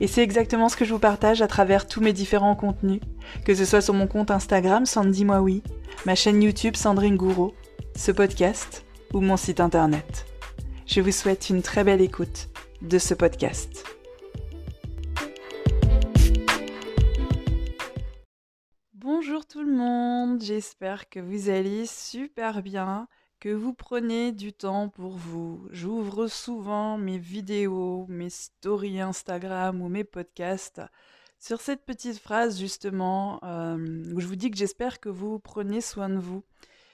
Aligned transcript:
Et 0.00 0.08
c'est 0.08 0.22
exactement 0.22 0.68
ce 0.68 0.76
que 0.76 0.84
je 0.84 0.92
vous 0.92 0.98
partage 0.98 1.40
à 1.40 1.46
travers 1.46 1.86
tous 1.86 2.00
mes 2.00 2.12
différents 2.12 2.56
contenus, 2.56 3.00
que 3.44 3.54
ce 3.54 3.64
soit 3.64 3.80
sur 3.80 3.94
mon 3.94 4.08
compte 4.08 4.32
Instagram 4.32 4.86
Sandy 4.86 5.24
Moi 5.24 5.44
ma 6.04 6.16
chaîne 6.16 6.42
YouTube 6.42 6.74
Sandrine 6.74 7.16
Gouraud, 7.16 7.54
ce 7.96 8.10
podcast 8.10 8.84
ou 9.12 9.20
mon 9.20 9.36
site 9.36 9.60
internet. 9.60 10.26
Je 10.86 11.00
vous 11.00 11.12
souhaite 11.12 11.48
une 11.48 11.62
très 11.62 11.84
belle 11.84 12.00
écoute 12.00 12.48
de 12.82 12.98
ce 12.98 13.14
podcast. 13.14 13.84
Bonjour 18.94 19.46
tout 19.46 19.62
le 19.62 19.72
monde, 19.72 20.42
j'espère 20.42 21.08
que 21.08 21.20
vous 21.20 21.50
allez 21.50 21.86
super 21.86 22.62
bien 22.62 23.06
que 23.40 23.48
vous 23.48 23.74
prenez 23.74 24.32
du 24.32 24.52
temps 24.52 24.88
pour 24.88 25.16
vous. 25.16 25.66
J'ouvre 25.70 26.26
souvent 26.26 26.98
mes 26.98 27.18
vidéos, 27.18 28.06
mes 28.08 28.30
stories 28.30 29.00
Instagram 29.00 29.82
ou 29.82 29.88
mes 29.88 30.04
podcasts 30.04 30.80
sur 31.38 31.60
cette 31.60 31.84
petite 31.84 32.18
phrase 32.18 32.58
justement 32.58 33.38
euh, 33.44 33.76
où 34.14 34.20
je 34.20 34.26
vous 34.26 34.36
dis 34.36 34.50
que 34.50 34.56
j'espère 34.56 35.00
que 35.00 35.10
vous 35.10 35.38
prenez 35.38 35.80
soin 35.80 36.08
de 36.08 36.18
vous. 36.18 36.42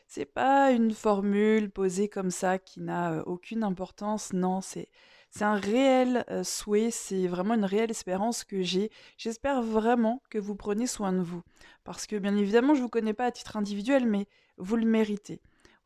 C'est 0.08 0.24
pas 0.24 0.72
une 0.72 0.92
formule 0.92 1.70
posée 1.70 2.08
comme 2.08 2.32
ça 2.32 2.58
qui 2.58 2.80
n'a 2.80 3.12
euh, 3.12 3.22
aucune 3.26 3.62
importance, 3.62 4.32
non, 4.32 4.60
c'est 4.60 4.88
c'est 5.30 5.44
un 5.44 5.54
réel 5.54 6.24
euh, 6.28 6.42
souhait, 6.42 6.90
c'est 6.90 7.28
vraiment 7.28 7.54
une 7.54 7.64
réelle 7.64 7.92
espérance 7.92 8.42
que 8.42 8.62
j'ai. 8.62 8.90
J'espère 9.16 9.62
vraiment 9.62 10.20
que 10.28 10.38
vous 10.38 10.56
prenez 10.56 10.88
soin 10.88 11.12
de 11.12 11.20
vous. 11.20 11.42
Parce 11.84 12.08
que 12.08 12.16
bien 12.16 12.36
évidemment, 12.36 12.74
je 12.74 12.80
ne 12.80 12.84
vous 12.84 12.90
connais 12.90 13.14
pas 13.14 13.26
à 13.26 13.30
titre 13.30 13.56
individuel, 13.56 14.06
mais 14.06 14.26
vous 14.58 14.74
le 14.74 14.86
méritez. 14.86 15.40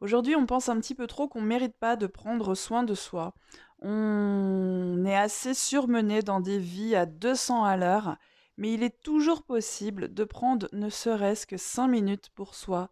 Aujourd'hui, 0.05 0.37
on 0.37 0.45
pense 0.45 0.69
un 0.69 0.79
petit 0.81 0.95
peu 0.95 1.07
trop 1.07 1.29
qu'on 1.29 1.41
ne 1.41 1.47
mérite 1.47 1.79
pas 1.79 1.97
de 1.97 2.07
prendre 2.07 2.55
soin 2.55 2.83
de 2.83 2.95
soi. 2.95 3.33
On 3.81 5.03
est 5.07 5.17
assez 5.17 5.55
surmené 5.55 6.21
dans 6.21 6.41
des 6.41 6.59
vies 6.59 6.95
à 6.95 7.07
200 7.07 7.65
à 7.65 7.79
l'heure, 7.79 8.19
mais 8.59 8.75
il 8.75 8.83
est 8.83 9.01
toujours 9.03 9.45
possible 9.45 10.13
de 10.13 10.25
prendre 10.25 10.69
ne 10.75 10.91
serait-ce 10.91 11.47
que 11.47 11.57
5 11.57 11.89
minutes 11.89 12.29
pour 12.35 12.55
soi 12.55 12.91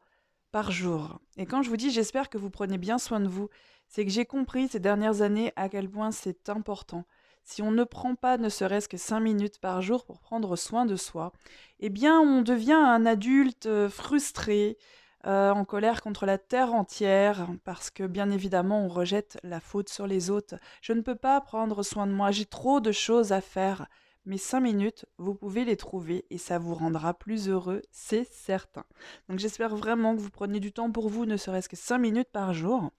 par 0.53 0.71
jour. 0.71 1.21
Et 1.37 1.45
quand 1.45 1.61
je 1.61 1.69
vous 1.69 1.77
dis 1.77 1.91
j'espère 1.91 2.31
que 2.31 2.39
vous 2.39 2.49
prenez 2.49 2.79
bien 2.79 2.97
soin 2.97 3.21
de 3.21 3.29
vous, 3.29 3.51
c'est 3.89 4.07
que 4.07 4.11
j'ai 4.11 4.25
compris 4.25 4.69
ces 4.69 4.81
dernières 4.81 5.20
années 5.20 5.53
à 5.55 5.69
quel 5.69 5.91
point 5.91 6.13
c'est 6.13 6.48
important. 6.48 7.05
Si 7.45 7.61
on 7.61 7.73
ne 7.73 7.85
prend 7.85 8.15
pas 8.15 8.39
ne 8.39 8.48
serait-ce 8.48 8.89
que 8.89 8.97
5 8.97 9.20
minutes 9.20 9.59
par 9.59 9.83
jour 9.83 10.07
pour 10.07 10.19
prendre 10.19 10.57
soin 10.57 10.86
de 10.86 10.97
soi, 10.97 11.35
eh 11.79 11.91
bien 11.91 12.19
on 12.20 12.41
devient 12.41 12.73
un 12.73 13.05
adulte 13.05 13.67
euh, 13.67 13.91
frustré, 13.91 14.79
euh, 15.27 15.51
en 15.51 15.65
colère 15.65 16.03
contre 16.03 16.27
la 16.27 16.39
terre 16.39 16.75
entière, 16.75 17.49
parce 17.65 17.91
que 17.91 18.05
bien 18.05 18.31
évidemment 18.31 18.85
on 18.85 18.89
rejette 18.89 19.39
la 19.43 19.61
faute 19.61 19.89
sur 19.89 20.07
les 20.07 20.31
autres. 20.31 20.57
Je 20.81 20.93
ne 20.93 21.01
peux 21.01 21.15
pas 21.15 21.41
prendre 21.41 21.83
soin 21.83 22.07
de 22.07 22.13
moi, 22.13 22.31
j'ai 22.31 22.47
trop 22.47 22.81
de 22.81 22.93
choses 22.93 23.33
à 23.33 23.41
faire. 23.41 23.87
Mais 24.25 24.39
cinq 24.39 24.61
minutes, 24.61 25.05
vous 25.19 25.35
pouvez 25.35 25.65
les 25.65 25.77
trouver 25.77 26.25
et 26.31 26.39
ça 26.39 26.59
vous 26.59 26.75
rendra 26.75 27.13
plus 27.15 27.49
heureux, 27.49 27.83
c'est 27.91 28.25
certain. 28.33 28.85
Donc 29.29 29.41
j'espère 29.41 29.75
vraiment 29.75 30.15
que 30.15 30.21
vous 30.21 30.31
preniez 30.31 30.61
du 30.61 30.73
temps 30.73 30.93
pour 30.93 31.09
vous, 31.09 31.27
ne 31.27 31.37
serait-ce 31.37 31.69
que 31.69 31.77
cinq 31.77 31.99
minutes 31.99 32.31
par 32.33 32.53
jour. 32.55 32.91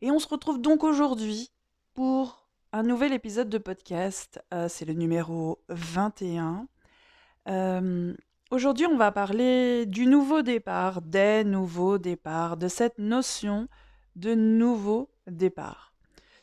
Et 0.00 0.10
on 0.10 0.18
se 0.18 0.28
retrouve 0.28 0.60
donc 0.60 0.84
aujourd'hui 0.84 1.50
pour 1.94 2.48
un 2.72 2.82
nouvel 2.82 3.12
épisode 3.12 3.48
de 3.48 3.58
podcast. 3.58 4.40
Euh, 4.52 4.68
c'est 4.68 4.84
le 4.84 4.92
numéro 4.92 5.58
21. 5.68 6.68
Euh, 7.48 8.14
Aujourd'hui, 8.50 8.86
on 8.86 8.96
va 8.96 9.12
parler 9.12 9.84
du 9.84 10.06
nouveau 10.06 10.40
départ, 10.40 11.02
des 11.02 11.44
nouveaux 11.44 11.98
départs, 11.98 12.56
de 12.56 12.66
cette 12.66 12.96
notion 12.96 13.68
de 14.16 14.34
nouveau 14.34 15.10
départ. 15.26 15.92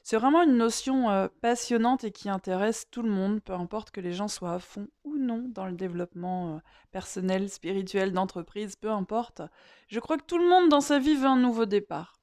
C'est 0.03 0.15
vraiment 0.15 0.43
une 0.43 0.55
notion 0.55 1.09
euh, 1.09 1.29
passionnante 1.41 2.03
et 2.03 2.11
qui 2.11 2.29
intéresse 2.29 2.85
tout 2.91 3.01
le 3.01 3.09
monde, 3.09 3.41
peu 3.41 3.53
importe 3.53 3.89
que 3.89 4.01
les 4.01 4.13
gens 4.13 4.27
soient 4.27 4.53
à 4.53 4.59
fond 4.59 4.87
ou 5.03 5.17
non 5.17 5.45
dans 5.49 5.65
le 5.65 5.71
développement 5.71 6.53
euh, 6.53 6.59
personnel, 6.91 7.49
spirituel, 7.49 8.11
d'entreprise, 8.13 8.75
peu 8.75 8.91
importe. 8.91 9.41
Je 9.87 9.99
crois 9.99 10.17
que 10.17 10.25
tout 10.25 10.37
le 10.37 10.47
monde 10.47 10.69
dans 10.69 10.81
sa 10.81 10.99
vie 10.99 11.15
veut 11.15 11.25
un 11.25 11.39
nouveau 11.39 11.65
départ. 11.65 12.13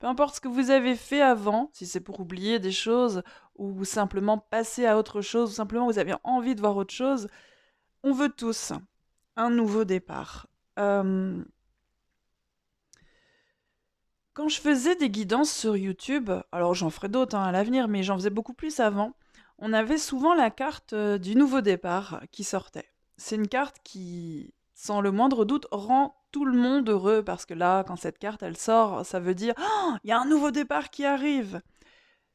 Peu 0.00 0.08
importe 0.08 0.34
ce 0.34 0.40
que 0.40 0.48
vous 0.48 0.70
avez 0.70 0.96
fait 0.96 1.22
avant, 1.22 1.70
si 1.74 1.86
c'est 1.86 2.00
pour 2.00 2.18
oublier 2.18 2.58
des 2.58 2.72
choses 2.72 3.22
ou 3.54 3.84
simplement 3.84 4.38
passer 4.38 4.84
à 4.84 4.98
autre 4.98 5.20
chose, 5.20 5.52
ou 5.52 5.54
simplement 5.54 5.86
vous 5.86 6.00
avez 6.00 6.14
envie 6.24 6.56
de 6.56 6.60
voir 6.60 6.76
autre 6.76 6.92
chose, 6.92 7.28
on 8.02 8.10
veut 8.10 8.30
tous 8.30 8.72
un 9.38 9.50
nouveau 9.50 9.84
départ. 9.84 10.48
Euh, 10.78 11.42
quand 14.34 14.48
je 14.48 14.60
faisais 14.60 14.96
des 14.96 15.08
guidances 15.08 15.50
sur 15.50 15.76
YouTube, 15.76 16.30
alors 16.52 16.74
j'en 16.74 16.90
ferai 16.90 17.08
d'autres 17.08 17.36
hein, 17.36 17.44
à 17.44 17.52
l'avenir, 17.52 17.88
mais 17.88 18.02
j'en 18.02 18.16
faisais 18.16 18.30
beaucoup 18.30 18.52
plus 18.52 18.80
avant, 18.80 19.14
on 19.58 19.72
avait 19.72 19.98
souvent 19.98 20.34
la 20.34 20.50
carte 20.50 20.92
euh, 20.92 21.18
du 21.18 21.34
nouveau 21.34 21.60
départ 21.60 22.22
qui 22.30 22.44
sortait. 22.44 22.90
C'est 23.16 23.36
une 23.36 23.48
carte 23.48 23.78
qui, 23.82 24.54
sans 24.74 25.00
le 25.00 25.10
moindre 25.10 25.44
doute, 25.44 25.66
rend 25.70 26.16
tout 26.30 26.44
le 26.44 26.56
monde 26.56 26.88
heureux 26.88 27.22
parce 27.24 27.46
que 27.46 27.54
là, 27.54 27.84
quand 27.84 27.96
cette 27.96 28.18
carte 28.18 28.42
elle 28.42 28.56
sort, 28.56 29.06
ça 29.06 29.18
veut 29.18 29.34
dire 29.34 29.54
oh, 29.58 29.94
il 30.04 30.10
y 30.10 30.12
a 30.12 30.20
un 30.20 30.26
nouveau 30.26 30.50
départ 30.50 30.90
qui 30.90 31.04
arrive. 31.04 31.60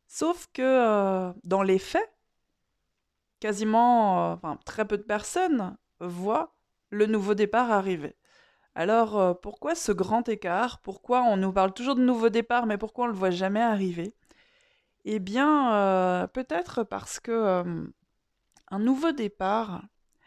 Sauf 0.08 0.48
que 0.54 0.62
euh, 0.62 1.34
dans 1.44 1.64
les 1.64 1.80
faits, 1.80 2.14
quasiment, 3.40 4.40
très 4.66 4.86
peu 4.86 4.98
de 4.98 5.04
personnes 5.04 5.76
voient 6.00 6.53
le 6.94 7.08
nouveau 7.08 7.34
départ 7.34 7.72
arrivait. 7.72 8.16
Alors 8.76 9.20
euh, 9.20 9.34
pourquoi 9.34 9.76
ce 9.76 9.92
grand 9.92 10.28
écart? 10.30 10.80
Pourquoi 10.80 11.24
on 11.24 11.38
nous 11.38 11.52
parle 11.52 11.74
toujours 11.74 11.96
de 11.96 12.04
nouveau 12.04 12.30
départ, 12.30 12.66
mais 12.66 12.78
pourquoi 12.78 13.06
on 13.06 13.08
ne 13.08 13.14
le 13.14 13.18
voit 13.18 13.32
jamais 13.32 13.62
arriver? 13.62 14.14
Eh 15.06 15.20
bien, 15.20 15.74
euh, 15.74 16.28
peut-être 16.28 16.84
parce 16.84 17.20
que 17.20 17.32
euh, 17.32 17.86
un 18.70 18.80
nouveau 18.80 19.12
départ, 19.12 19.84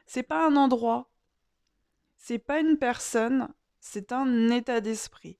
c'est 0.07 0.23
pas 0.23 0.47
un 0.47 0.57
endroit, 0.57 1.11
c'est 2.19 2.39
pas 2.39 2.61
une 2.61 2.77
personne, 2.77 3.49
c'est 3.81 4.13
un 4.13 4.51
état 4.51 4.81
d'esprit. 4.81 5.39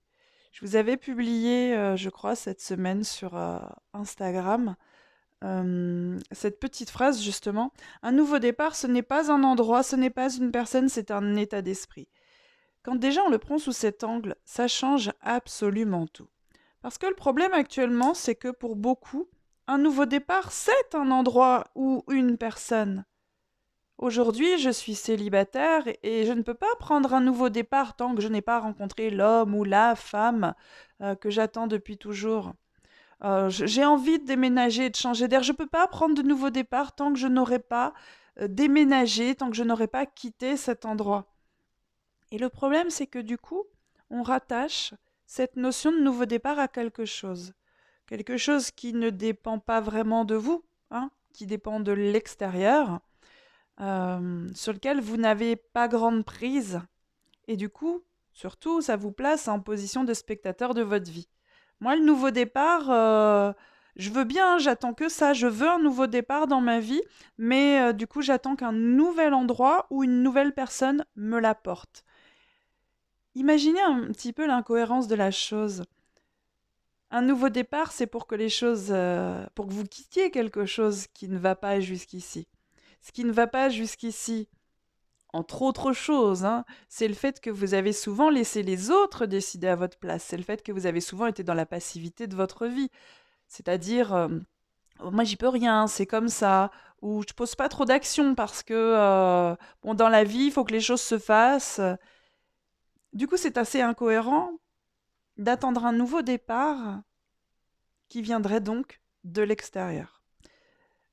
Je 0.53 0.65
vous 0.65 0.77
avais 0.77 0.97
publié, 0.97 1.75
je 1.97 2.09
crois, 2.09 2.35
cette 2.35 2.63
semaine 2.63 3.05
sur 3.05 3.37
Instagram 3.93 4.75
cette 5.43 6.59
petite 6.59 6.91
phrase 6.91 7.23
justement. 7.23 7.73
Un 8.03 8.13
nouveau 8.13 8.39
départ, 8.39 8.75
ce 8.75 8.87
n'est 8.87 9.03
pas 9.03 9.31
un 9.31 9.43
endroit, 9.45 9.83
ce 9.83 9.97
n'est 9.97 10.11
pas 10.11 10.35
une 10.35 10.51
personne, 10.51 10.89
c'est 10.89 11.11
un 11.11 11.37
état 11.37 11.63
d'esprit. 11.63 12.09
Quand 12.83 12.97
déjà 12.97 13.23
on 13.23 13.31
le 13.31 13.39
prend 13.39 13.59
sous 13.59 13.73
cet 13.73 14.05
angle, 14.05 14.37
ça 14.45 14.69
change 14.69 15.11
absolument 15.21 16.07
tout. 16.07 16.29
Parce 16.83 16.99
que 16.99 17.07
le 17.07 17.15
problème 17.15 17.53
actuellement, 17.53 18.15
c'est 18.15 18.37
que 18.37 18.49
pour 18.49 18.77
beaucoup, 18.77 19.29
un 19.67 19.79
nouveau 19.79 20.07
départ, 20.07 20.53
c'est 20.53 20.95
un 20.95 21.11
endroit 21.11 21.65
ou 21.75 22.05
une 22.09 22.39
personne. 22.39 23.05
Aujourd'hui, 23.99 24.59
je 24.59 24.71
suis 24.71 24.95
célibataire 24.95 25.83
et 26.03 26.27
je 26.27 26.33
ne 26.33 26.43
peux 26.43 26.55
pas 26.55 26.75
prendre 26.79 27.15
un 27.15 27.21
nouveau 27.21 27.49
départ 27.49 27.97
tant 27.97 28.15
que 28.15 28.21
je 28.21 28.29
n'ai 28.29 28.43
pas 28.43 28.61
rencontré 28.61 29.11
l'homme 29.11 29.55
ou 29.55 29.65
la 29.65 29.97
femme 29.97 30.55
euh, 31.01 31.15
que 31.15 31.31
j'attends 31.31 31.67
depuis 31.67 31.97
toujours. 31.97 32.53
Euh, 33.25 33.49
j'ai 33.49 33.85
envie 33.85 34.19
de 34.19 34.27
déménager, 34.27 34.91
de 34.91 34.97
changer 34.97 35.29
d'air. 35.29 35.43
Je 35.43 35.53
ne 35.53 35.57
peux 35.57 35.67
pas 35.67 35.87
prendre 35.87 36.15
de 36.15 36.23
nouveau 36.23 36.51
départ 36.51 36.95
tant 36.95 37.13
que 37.13 37.19
je 37.19 37.27
n'aurai 37.27 37.59
pas 37.59 37.95
euh, 38.41 38.49
déménagé, 38.49 39.35
tant 39.35 39.51
que 39.51 39.57
je 39.57 39.65
n'aurai 39.65 39.87
pas 39.87 40.07
quitté 40.07 40.57
cet 40.57 40.85
endroit. 40.85 41.33
Et 42.31 42.39
le 42.39 42.49
problème, 42.49 42.91
c'est 42.91 43.07
que 43.07 43.19
du 43.19 43.39
coup, 43.39 43.65
on 44.11 44.23
rattache 44.23 44.95
cette 45.27 45.57
notion 45.57 45.93
de 45.93 46.01
nouveau 46.01 46.27
départ 46.27 46.59
à 46.59 46.69
quelque 46.69 47.05
chose. 47.05 47.53
Quelque 48.07 48.37
chose 48.37 48.71
qui 48.71 48.93
ne 48.93 49.11
dépend 49.11 49.59
pas 49.59 49.81
vraiment 49.81 50.25
de 50.25 50.35
vous, 50.35 50.65
hein, 50.91 51.11
qui 51.33 51.47
dépend 51.47 51.81
de 51.81 51.93
l'extérieur, 51.93 53.01
euh, 53.81 54.47
sur 54.55 54.73
lequel 54.73 55.01
vous 55.01 55.17
n'avez 55.17 55.57
pas 55.57 55.89
grande 55.89 56.25
prise. 56.25 56.81
Et 57.49 57.57
du 57.57 57.69
coup, 57.69 58.03
Surtout, 58.37 58.83
ça 58.83 58.97
vous 58.97 59.13
place 59.13 59.49
en 59.49 59.61
position 59.61 60.05
de 60.05 60.13
spectateur 60.13 60.75
de 60.75 60.83
votre 60.83 61.11
vie. 61.11 61.27
Moi, 61.81 61.97
le 61.97 62.05
nouveau 62.05 62.31
départ, 62.31 62.91
euh, 62.91 63.53
je 63.97 64.11
veux 64.11 64.25
bien, 64.25 64.59
j'attends 64.59 64.95
que 64.95 65.09
ça. 65.09 65.33
Je 65.33 65.47
veux 65.47 65.69
un 65.69 65.79
nouveau 65.79 66.07
départ 66.07 66.47
dans 66.47 66.61
ma 66.61 66.81
vie, 66.81 67.03
mais 67.39 67.81
euh, 67.81 67.93
du 67.93 68.07
coup, 68.07 68.23
j'attends 68.23 68.57
qu'un 68.57 68.73
nouvel 68.73 69.35
endroit 69.35 69.87
ou 69.91 70.05
une 70.05 70.23
nouvelle 70.23 70.55
personne 70.55 71.05
me 71.17 71.39
l'apporte. 71.39 72.05
Imaginez 73.35 73.81
un 73.83 74.07
petit 74.13 74.33
peu 74.33 74.47
l'incohérence 74.47 75.09
de 75.09 75.15
la 75.15 75.31
chose. 75.31 75.85
Un 77.11 77.23
nouveau 77.23 77.51
départ, 77.51 77.93
c'est 77.93 78.07
pour 78.07 78.27
que 78.27 78.35
les 78.35 78.49
choses, 78.49 78.89
euh, 78.91 79.47
pour 79.55 79.67
que 79.67 79.73
vous 79.73 79.85
quittiez 79.85 80.31
quelque 80.31 80.67
chose 80.67 81.07
qui 81.15 81.29
ne 81.29 81.39
va 81.39 81.55
pas 81.55 81.79
jusqu'ici. 81.81 82.49
Ce 83.03 83.13
qui 83.13 83.25
ne 83.25 83.33
va 83.33 83.47
pas 83.47 83.69
jusqu'ici, 83.69 84.49
entre 85.37 85.63
autres 85.63 85.93
choses, 85.93 86.45
hein, 86.45 86.65
c'est 86.89 87.09
le 87.09 87.15
fait 87.15 87.41
que 87.41 87.51
vous 87.51 87.75
avez 87.75 87.93
souvent 87.93 88.31
laissé 88.31 88.63
les 88.63 88.91
autres 88.91 89.27
décider 89.27 89.69
à 89.69 89.77
votre 89.77 89.99
place. 89.99 90.25
C'est 90.25 90.37
le 90.39 90.43
fait 90.43 90.63
que 90.63 90.73
vous 90.73 90.87
avez 90.87 91.01
souvent 91.01 91.27
été 91.27 91.43
dans 91.43 91.55
la 91.55 91.67
passivité 91.67 92.27
de 92.27 92.35
votre 92.35 92.67
vie. 92.67 92.91
C'est-à-dire, 93.49 94.15
euh, 94.15 94.29
oh, 95.01 95.11
moi 95.11 95.25
j'y 95.25 95.37
peux 95.37 95.49
rien, 95.49 95.87
c'est 95.87 96.07
comme 96.07 96.29
ça. 96.29 96.71
Ou 97.03 97.23
je 97.29 97.35
pose 97.35 97.55
pas 97.55 97.69
trop 97.69 97.85
d'action 97.85 98.35
parce 98.35 98.63
que 98.63 98.75
euh, 98.75 99.55
bon, 99.83 99.95
dans 99.95 100.09
la 100.09 100.25
vie, 100.25 100.47
il 100.47 100.53
faut 100.53 100.65
que 100.65 100.73
les 100.73 100.81
choses 100.81 101.03
se 101.03 101.19
fassent. 101.19 101.81
Du 103.13 103.29
coup, 103.29 103.37
c'est 103.37 103.59
assez 103.59 103.83
incohérent 103.83 104.53
d'attendre 105.37 105.85
un 105.85 105.93
nouveau 105.93 106.23
départ 106.23 107.03
qui 108.09 108.23
viendrait 108.23 108.61
donc 108.61 109.01
de 109.25 109.43
l'extérieur. 109.43 110.23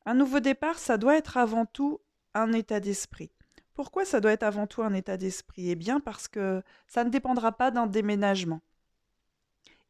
Un 0.05 0.13
nouveau 0.13 0.39
départ, 0.39 0.79
ça 0.79 0.97
doit 0.97 1.17
être 1.17 1.37
avant 1.37 1.65
tout 1.65 1.99
un 2.33 2.53
état 2.53 2.79
d'esprit. 2.79 3.31
Pourquoi 3.73 4.05
ça 4.05 4.19
doit 4.19 4.31
être 4.31 4.43
avant 4.43 4.67
tout 4.67 4.83
un 4.83 4.93
état 4.93 5.17
d'esprit? 5.17 5.69
Eh 5.69 5.75
bien 5.75 5.99
parce 5.99 6.27
que 6.27 6.61
ça 6.87 7.03
ne 7.03 7.09
dépendra 7.09 7.51
pas 7.51 7.71
d'un 7.71 7.87
déménagement. 7.87 8.61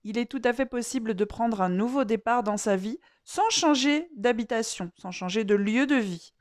Il 0.06 0.18
est 0.18 0.30
tout 0.30 0.42
à 0.44 0.54
fait 0.54 0.66
possible 0.66 1.14
de 1.14 1.26
prendre 1.26 1.62
un 1.62 1.70
nouveau 1.70 2.04
départ 2.04 2.44
dans 2.44 2.58
sa 2.58 2.76
vie 2.76 3.00
sans 3.24 3.50
changer 3.50 4.10
d'habitation, 4.16 4.92
sans 4.98 5.12
changer 5.12 5.44
de 5.46 5.56
lieu 5.56 5.86
de 5.86 5.96
vie. 5.96 6.34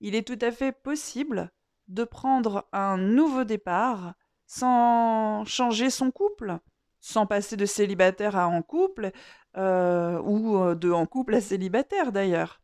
Il 0.00 0.14
est 0.14 0.26
tout 0.26 0.38
à 0.40 0.50
fait 0.50 0.72
possible 0.72 1.50
de 1.88 2.04
prendre 2.04 2.68
un 2.72 2.96
nouveau 2.96 3.44
départ 3.44 4.14
sans 4.46 5.44
changer 5.44 5.90
son 5.90 6.10
couple, 6.10 6.58
sans 7.00 7.26
passer 7.26 7.56
de 7.56 7.66
célibataire 7.66 8.36
à 8.36 8.46
en 8.46 8.62
couple, 8.62 9.10
euh, 9.56 10.20
ou 10.20 10.58
euh, 10.58 10.74
de 10.74 10.90
en 10.90 11.06
couple 11.06 11.34
à 11.34 11.40
célibataire 11.40 12.12
d'ailleurs. 12.12 12.60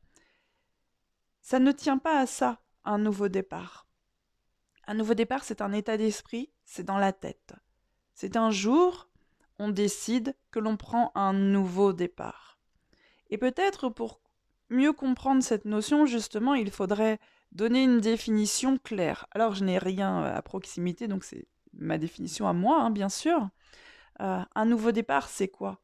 Ça 1.40 1.58
ne 1.58 1.72
tient 1.72 1.98
pas 1.98 2.20
à 2.20 2.26
ça, 2.26 2.60
un 2.84 2.98
nouveau 2.98 3.28
départ. 3.28 3.88
Un 4.88 4.94
nouveau 4.94 5.12
départ, 5.12 5.44
c'est 5.44 5.61
un 5.61 5.73
état 5.75 5.99
d'esprit, 5.99 6.50
c'est 6.64 6.82
dans 6.82 6.96
la 6.96 7.12
tête. 7.12 7.52
C'est 8.14 8.37
un 8.37 8.50
jour, 8.50 9.11
on 9.58 9.69
décide 9.69 10.35
que 10.50 10.58
l'on 10.58 10.79
prend 10.79 11.12
un 11.14 11.35
nouveau 11.35 11.93
départ. 11.93 12.58
Et 13.29 13.37
peut-être 13.37 13.90
pour 13.90 14.23
mieux 14.70 14.94
comprendre 14.94 15.43
cette 15.43 15.67
notion, 15.67 16.06
justement, 16.06 16.55
il 16.55 16.70
faudrait 16.70 17.20
donner 17.52 17.85
une 17.85 18.00
définition 18.00 18.79
claire. 18.79 19.26
Alors, 19.32 19.55
je 19.55 19.62
n'ai 19.62 19.76
rien 19.76 20.25
à 20.25 20.40
proximité, 20.40 21.06
donc 21.06 21.23
c'est 21.23 21.46
ma 21.75 21.99
définition 21.99 22.49
à 22.49 22.55
moi, 22.55 22.81
hein, 22.81 22.90
bien 22.90 23.11
sûr. 23.11 23.50
Euh, 24.20 24.40
un 24.55 24.64
nouveau 24.64 24.90
départ, 24.90 25.29
c'est 25.29 25.49
quoi? 25.49 25.82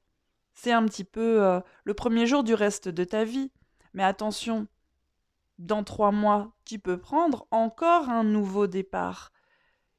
C'est 0.54 0.72
un 0.72 0.86
petit 0.86 1.04
peu 1.04 1.42
euh, 1.42 1.60
le 1.84 1.92
premier 1.92 2.26
jour 2.26 2.42
du 2.42 2.54
reste 2.54 2.88
de 2.88 3.04
ta 3.04 3.24
vie. 3.24 3.52
Mais 3.92 4.02
attention, 4.02 4.66
dans 5.58 5.84
trois 5.84 6.10
mois, 6.12 6.52
tu 6.64 6.78
peux 6.78 6.98
prendre 6.98 7.46
encore 7.50 8.08
un 8.08 8.24
nouveau 8.24 8.66
départ. 8.66 9.32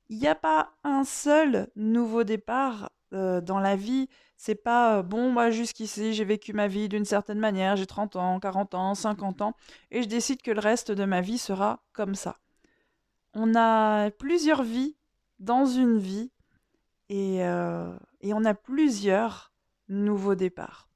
Il 0.10 0.19
n'y 0.19 0.28
a 0.28 0.36
pas 0.36 0.72
un 0.84 1.04
seul 1.04 1.69
nouveau 1.75 2.24
départ 2.24 2.92
euh, 3.13 3.42
dans 3.42 3.60
la 3.60 3.75
vie. 3.75 4.07
C'est 4.38 4.56
pas 4.56 5.02
bon, 5.02 5.31
moi 5.31 5.50
jusqu'ici 5.50 6.13
j'ai 6.13 6.25
vécu 6.25 6.54
ma 6.54 6.68
vie 6.68 6.90
d'une 6.90 7.06
certaine 7.06 7.40
manière, 7.40 7.75
j'ai 7.78 7.86
30 7.86 8.18
ans, 8.18 8.40
40 8.40 8.75
ans, 8.75 8.96
50 8.96 9.42
ans, 9.42 9.54
et 9.92 10.04
je 10.04 10.07
décide 10.07 10.42
que 10.42 10.52
le 10.52 10.60
reste 10.60 10.92
de 10.92 11.06
ma 11.06 11.22
vie 11.22 11.38
sera 11.38 11.84
comme 11.94 12.16
ça. 12.16 12.38
On 13.34 13.56
a 13.56 14.12
plusieurs 14.12 14.63
vies 14.63 14.98
dans 15.40 15.66
une 15.66 15.98
vie 15.98 16.31
et, 17.10 17.38
et 17.38 18.34
on 18.34 18.46
a 18.46 18.54
plusieurs 18.54 19.54
nouveaux 19.88 20.36
départs. 20.36 20.90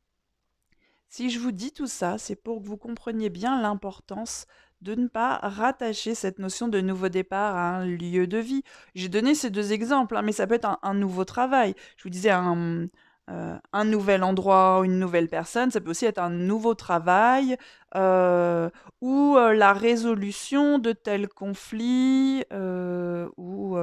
Si 1.10 1.32
je 1.32 1.40
vous 1.40 1.52
dis 1.52 1.72
tout 1.72 1.88
ça, 1.88 2.20
c'est 2.20 2.36
pour 2.36 2.62
que 2.62 2.68
vous 2.68 2.78
compreniez 2.78 3.30
bien 3.32 3.60
l'importance 3.60 4.46
de 4.82 4.94
ne 4.94 5.08
pas 5.08 5.40
rattacher 5.42 6.14
cette 6.14 6.38
notion 6.38 6.68
de 6.68 6.82
nouveau 6.82 7.10
départ 7.10 7.56
à 7.56 7.78
un 7.78 7.86
lieu 7.86 8.28
de 8.28 8.38
vie. 8.38 8.64
J'ai 8.94 9.10
donné 9.10 9.34
ces 9.34 9.50
deux 9.50 9.74
exemples, 9.74 10.16
hein, 10.16 10.22
mais 10.22 10.32
ça 10.32 10.46
peut 10.46 10.54
être 10.54 10.78
un, 10.84 10.94
nouveau 10.94 11.26
travail. 11.26 11.74
Je 11.98 12.04
vous 12.04 12.12
disais 12.12 12.30
un, 12.30 12.88
euh, 13.32 13.58
un 13.74 13.86
nouvel 13.86 14.24
endroit, 14.24 14.82
une 14.86 15.00
nouvelle 15.00 15.30
personne, 15.30 15.72
ça 15.72 15.82
peut 15.82 15.90
aussi 15.90 16.06
être 16.06 16.20
un 16.20 16.30
nouveau 16.30 16.76
travail 16.76 17.58
euh, 17.96 18.70
ou 19.02 19.36
euh, 19.36 19.54
la 19.56 19.74
résolution 19.74 20.78
de 20.78 20.92
tel 20.92 21.28
conflit 21.28 22.44
ou, 22.52 23.78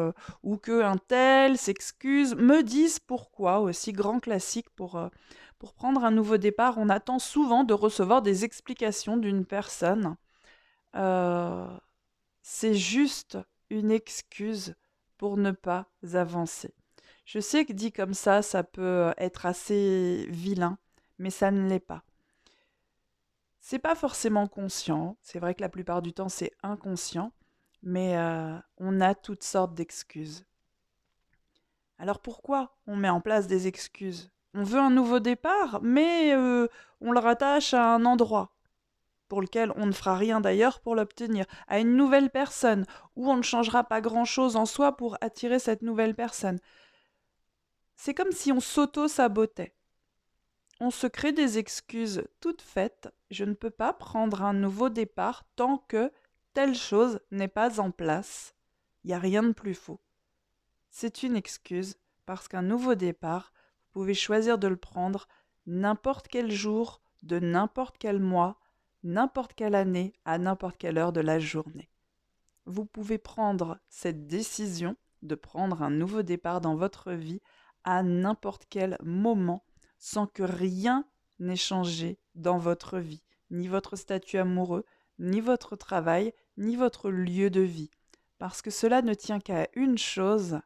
ou 0.44 0.56
que 0.58 0.81
un 0.81 0.96
tel 0.96 1.58
s'excuse, 1.58 2.37
me 2.37 2.62
disent 2.62 3.00
pourquoi 3.00 3.58
aussi, 3.58 3.93
grand 3.93 4.20
classique 4.20 4.70
pour, 4.76 5.11
pour 5.58 5.74
prendre 5.74 6.04
un 6.04 6.10
nouveau 6.10 6.36
départ, 6.36 6.78
on 6.78 6.88
attend 6.88 7.18
souvent 7.18 7.64
de 7.64 7.74
recevoir 7.74 8.22
des 8.22 8.44
explications 8.44 9.16
d'une 9.16 9.44
personne. 9.44 10.16
C'est 12.42 12.74
juste 12.74 13.38
une 13.70 13.90
excuse 13.90 14.74
pour 15.18 15.36
ne 15.36 15.50
pas 15.50 15.88
avancer. 16.14 16.74
Je 17.24 17.40
sais 17.40 17.64
que 17.64 17.72
dit 17.72 17.92
comme 17.92 18.14
ça, 18.14 18.42
ça 18.42 18.62
peut 18.62 19.12
être 19.18 19.46
assez 19.46 20.26
vilain, 20.30 20.78
mais 21.18 21.30
ça 21.30 21.50
ne 21.50 21.68
l'est 21.68 21.80
pas. 21.80 22.04
C'est 23.58 23.80
pas 23.80 23.96
forcément 23.96 24.46
conscient, 24.46 25.16
c'est 25.22 25.40
vrai 25.40 25.56
que 25.56 25.60
la 25.60 25.68
plupart 25.68 26.00
du 26.00 26.12
temps 26.12 26.28
c'est 26.28 26.52
inconscient, 26.62 27.32
mais 27.82 28.16
euh, 28.16 28.56
on 28.78 29.00
a 29.00 29.16
toutes 29.16 29.42
sortes 29.42 29.74
d'excuses. 29.74 30.46
Alors 31.98 32.20
pourquoi 32.20 32.76
on 32.86 32.94
met 32.94 33.08
en 33.08 33.20
place 33.20 33.48
des 33.48 33.66
excuses? 33.66 34.30
On 34.56 34.62
veut 34.62 34.80
un 34.80 34.90
nouveau 34.90 35.20
départ, 35.20 35.80
mais 35.82 36.34
euh, 36.34 36.66
on 37.02 37.12
le 37.12 37.20
rattache 37.20 37.74
à 37.74 37.94
un 37.94 38.06
endroit 38.06 38.56
pour 39.28 39.42
lequel 39.42 39.70
on 39.76 39.86
ne 39.86 39.92
fera 39.92 40.16
rien 40.16 40.40
d'ailleurs 40.40 40.80
pour 40.80 40.94
l'obtenir, 40.94 41.44
à 41.66 41.78
une 41.78 41.94
nouvelle 41.96 42.30
personne, 42.30 42.86
où 43.16 43.30
on 43.30 43.36
ne 43.36 43.42
changera 43.42 43.84
pas 43.84 44.00
grand-chose 44.00 44.56
en 44.56 44.64
soi 44.64 44.96
pour 44.96 45.18
attirer 45.20 45.58
cette 45.58 45.82
nouvelle 45.82 46.14
personne. 46.14 46.58
C'est 47.96 48.14
comme 48.14 48.32
si 48.32 48.50
on 48.50 48.60
s'auto-sabotait. 48.60 49.75
On 50.80 50.90
se 50.90 51.06
crée 51.06 51.32
des 51.32 51.58
excuses 51.58 52.25
toutes 52.40 52.62
faites. 52.62 53.08
Je 53.30 53.44
ne 53.44 53.54
peux 53.54 53.70
pas 53.70 53.92
prendre 53.92 54.42
un 54.42 54.54
nouveau 54.54 54.88
départ 54.88 55.44
tant 55.56 55.78
que 55.88 56.12
telle 56.54 56.75
chose 56.75 57.20
n'est 57.30 57.48
pas 57.48 57.80
en 57.80 57.90
place. 57.90 58.54
Il 59.04 59.08
n'y 59.08 59.14
a 59.14 59.18
rien 59.18 59.42
de 59.42 59.52
plus 59.52 59.75
faux. 59.75 60.00
C'est 60.90 61.22
une 61.22 61.36
excuse 61.36 61.96
parce 62.26 62.48
qu'un 62.48 62.62
nouveau 62.62 62.94
départ, 62.94 63.52
pouvez 63.96 64.12
choisir 64.12 64.58
de 64.58 64.68
le 64.68 64.76
prendre 64.76 65.26
n'importe 65.64 66.28
quel 66.28 66.50
jour, 66.50 67.00
de 67.22 67.38
n'importe 67.38 67.96
quel 67.96 68.20
mois, 68.20 68.60
n'importe 69.02 69.54
quelle 69.54 69.74
année, 69.74 70.12
à 70.26 70.36
n'importe 70.36 70.76
quelle 70.76 70.98
heure 70.98 71.14
de 71.14 71.22
la 71.22 71.38
journée. 71.38 71.88
Vous 72.66 72.84
pouvez 72.84 73.16
prendre 73.16 73.78
cette 73.88 74.26
décision 74.26 74.96
de 75.22 75.34
prendre 75.34 75.82
un 75.82 75.88
nouveau 75.88 76.22
départ 76.22 76.60
dans 76.60 76.76
votre 76.76 77.12
vie 77.12 77.40
à 77.84 78.02
n'importe 78.02 78.66
quel 78.68 78.98
moment 79.02 79.64
sans 79.98 80.26
que 80.26 80.42
rien 80.42 81.06
n'ait 81.38 81.56
changé 81.56 82.18
dans 82.34 82.58
votre 82.58 82.98
vie, 82.98 83.24
ni 83.50 83.66
votre 83.66 83.96
statut 83.96 84.36
amoureux, 84.36 84.84
ni 85.18 85.40
votre 85.40 85.74
travail, 85.74 86.34
ni 86.58 86.76
votre 86.76 87.08
lieu 87.08 87.48
de 87.48 87.62
vie. 87.62 87.90
Parce 88.36 88.60
que 88.60 88.70
cela 88.70 89.00
ne 89.00 89.14
tient 89.14 89.40
qu'à 89.40 89.68
une 89.74 89.96
chose, 89.96 90.60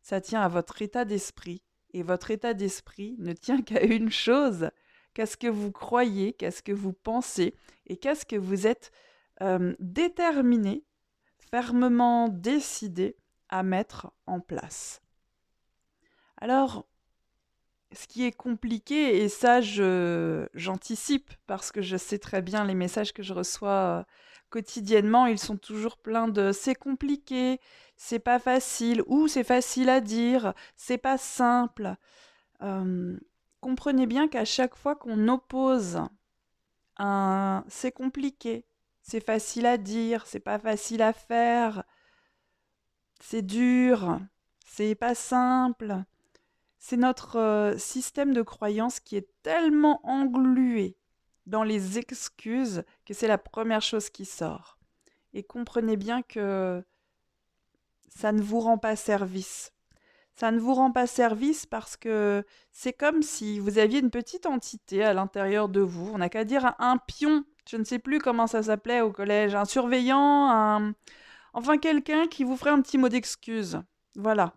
ça 0.00 0.22
tient 0.22 0.40
à 0.40 0.48
votre 0.48 0.80
état 0.80 1.04
d'esprit, 1.04 1.62
et 1.92 2.02
votre 2.02 2.30
état 2.30 2.54
d'esprit 2.54 3.16
ne 3.18 3.32
tient 3.32 3.62
qu'à 3.62 3.82
une 3.82 4.10
chose, 4.10 4.70
qu'à 5.14 5.26
ce 5.26 5.36
que 5.36 5.48
vous 5.48 5.72
croyez, 5.72 6.32
qu'à 6.32 6.50
ce 6.50 6.62
que 6.62 6.72
vous 6.72 6.92
pensez, 6.92 7.54
et 7.86 7.96
qu'à 7.96 8.14
ce 8.14 8.24
que 8.24 8.36
vous 8.36 8.66
êtes 8.66 8.90
déterminé, 9.80 10.84
fermement 11.50 12.28
décidé 12.28 13.16
à 13.48 13.62
mettre 13.62 14.12
en 14.26 14.40
place. 14.40 15.02
Alors, 16.36 16.86
ce 17.92 18.06
qui 18.06 18.24
est 18.24 18.32
compliqué, 18.32 19.22
et 19.22 19.28
ça 19.28 19.60
j'anticipe 19.60 21.30
parce 21.46 21.70
que 21.72 21.82
je 21.82 21.96
sais 21.98 22.18
très 22.18 22.40
bien 22.40 22.64
les 22.64 22.74
messages 22.74 23.12
que 23.12 23.22
je 23.22 23.34
reçois 23.34 24.06
quotidiennement, 24.48 25.26
ils 25.26 25.38
sont 25.38 25.56
toujours 25.56 25.98
pleins 25.98 26.28
de 26.28 26.52
c'est 26.52 26.74
compliqué, 26.74 27.60
c'est 28.04 28.18
pas 28.18 28.40
facile, 28.40 29.00
ou 29.06 29.28
c'est 29.28 29.44
facile 29.44 29.88
à 29.88 30.00
dire, 30.00 30.54
c'est 30.76 30.98
pas 30.98 31.18
simple. 31.18 31.94
comprenez 33.60 34.06
bien 34.06 34.26
qu'à 34.26 34.44
chaque 34.44 34.74
fois 34.74 34.96
qu'on 34.96 35.28
oppose 35.28 36.00
un 36.98 37.64
c'est 37.68 37.92
compliqué, 37.92 38.66
c'est 39.02 39.24
facile 39.24 39.66
à 39.66 39.78
dire, 39.78 40.26
c'est 40.26 40.40
pas 40.40 40.58
facile 40.58 41.00
à 41.00 41.12
faire, 41.12 41.84
c'est 43.20 43.42
dur, 43.42 44.18
c'est 44.66 44.96
pas 44.96 45.14
simple. 45.14 45.94
C'est 46.78 46.96
notre 46.96 47.38
euh, 47.38 47.78
système 47.78 48.34
de 48.34 48.42
croyance 48.42 48.98
qui 48.98 49.16
est 49.16 49.28
tellement 49.44 50.00
englué 50.04 50.96
dans 51.46 51.62
les 51.62 51.98
excuses 51.98 52.82
que 53.04 53.14
c'est 53.14 53.28
la 53.28 53.38
première 53.38 53.82
chose 53.82 54.10
qui 54.10 54.24
sort. 54.24 54.78
Et 55.34 55.44
comprenez 55.44 55.96
bien 55.96 56.22
que 56.22 56.84
ça 58.14 58.32
ne 58.32 58.42
vous 58.42 58.60
rend 58.60 58.78
pas 58.78 58.96
service. 58.96 59.72
Ça 60.34 60.50
ne 60.50 60.58
vous 60.58 60.74
rend 60.74 60.92
pas 60.92 61.06
service 61.06 61.66
parce 61.66 61.96
que 61.96 62.44
c'est 62.70 62.92
comme 62.92 63.22
si 63.22 63.58
vous 63.58 63.78
aviez 63.78 64.00
une 64.00 64.10
petite 64.10 64.46
entité 64.46 65.04
à 65.04 65.12
l'intérieur 65.12 65.68
de 65.68 65.80
vous. 65.80 66.10
On 66.14 66.18
n'a 66.18 66.28
qu'à 66.28 66.44
dire 66.44 66.74
un 66.78 66.96
pion. 66.96 67.44
Je 67.68 67.76
ne 67.76 67.84
sais 67.84 67.98
plus 67.98 68.18
comment 68.18 68.46
ça 68.46 68.62
s'appelait 68.62 69.02
au 69.02 69.12
collège. 69.12 69.54
Un 69.54 69.64
surveillant, 69.64 70.48
un... 70.50 70.94
Enfin, 71.52 71.76
quelqu'un 71.78 72.26
qui 72.26 72.44
vous 72.44 72.56
ferait 72.56 72.70
un 72.70 72.80
petit 72.80 72.96
mot 72.96 73.10
d'excuse. 73.10 73.82
Voilà. 74.16 74.54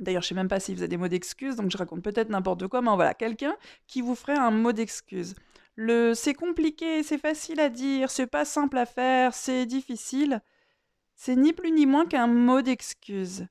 D'ailleurs, 0.00 0.22
je 0.22 0.28
sais 0.28 0.34
même 0.34 0.48
pas 0.48 0.60
s'il 0.60 0.74
faisait 0.74 0.88
des 0.88 0.96
mots 0.96 1.08
d'excuse, 1.08 1.56
donc 1.56 1.70
je 1.70 1.78
raconte 1.78 2.02
peut-être 2.02 2.28
n'importe 2.28 2.66
quoi, 2.66 2.82
mais 2.82 2.94
voilà, 2.94 3.14
quelqu'un 3.14 3.56
qui 3.86 4.02
vous 4.02 4.14
ferait 4.14 4.36
un 4.36 4.50
mot 4.50 4.72
d'excuse. 4.72 5.34
Le 5.74 6.14
c'est 6.14 6.34
compliqué, 6.34 7.02
c'est 7.02 7.18
facile 7.18 7.60
à 7.60 7.70
dire, 7.70 8.10
c'est 8.10 8.26
pas 8.26 8.44
simple 8.44 8.76
à 8.76 8.84
faire, 8.86 9.34
c'est 9.34 9.64
difficile, 9.64 10.42
c'est 11.16 11.34
ni 11.34 11.52
plus 11.52 11.72
ni 11.72 11.86
moins 11.86 12.06
qu'un 12.06 12.26
mot 12.26 12.62
d'excuse. 12.62 13.48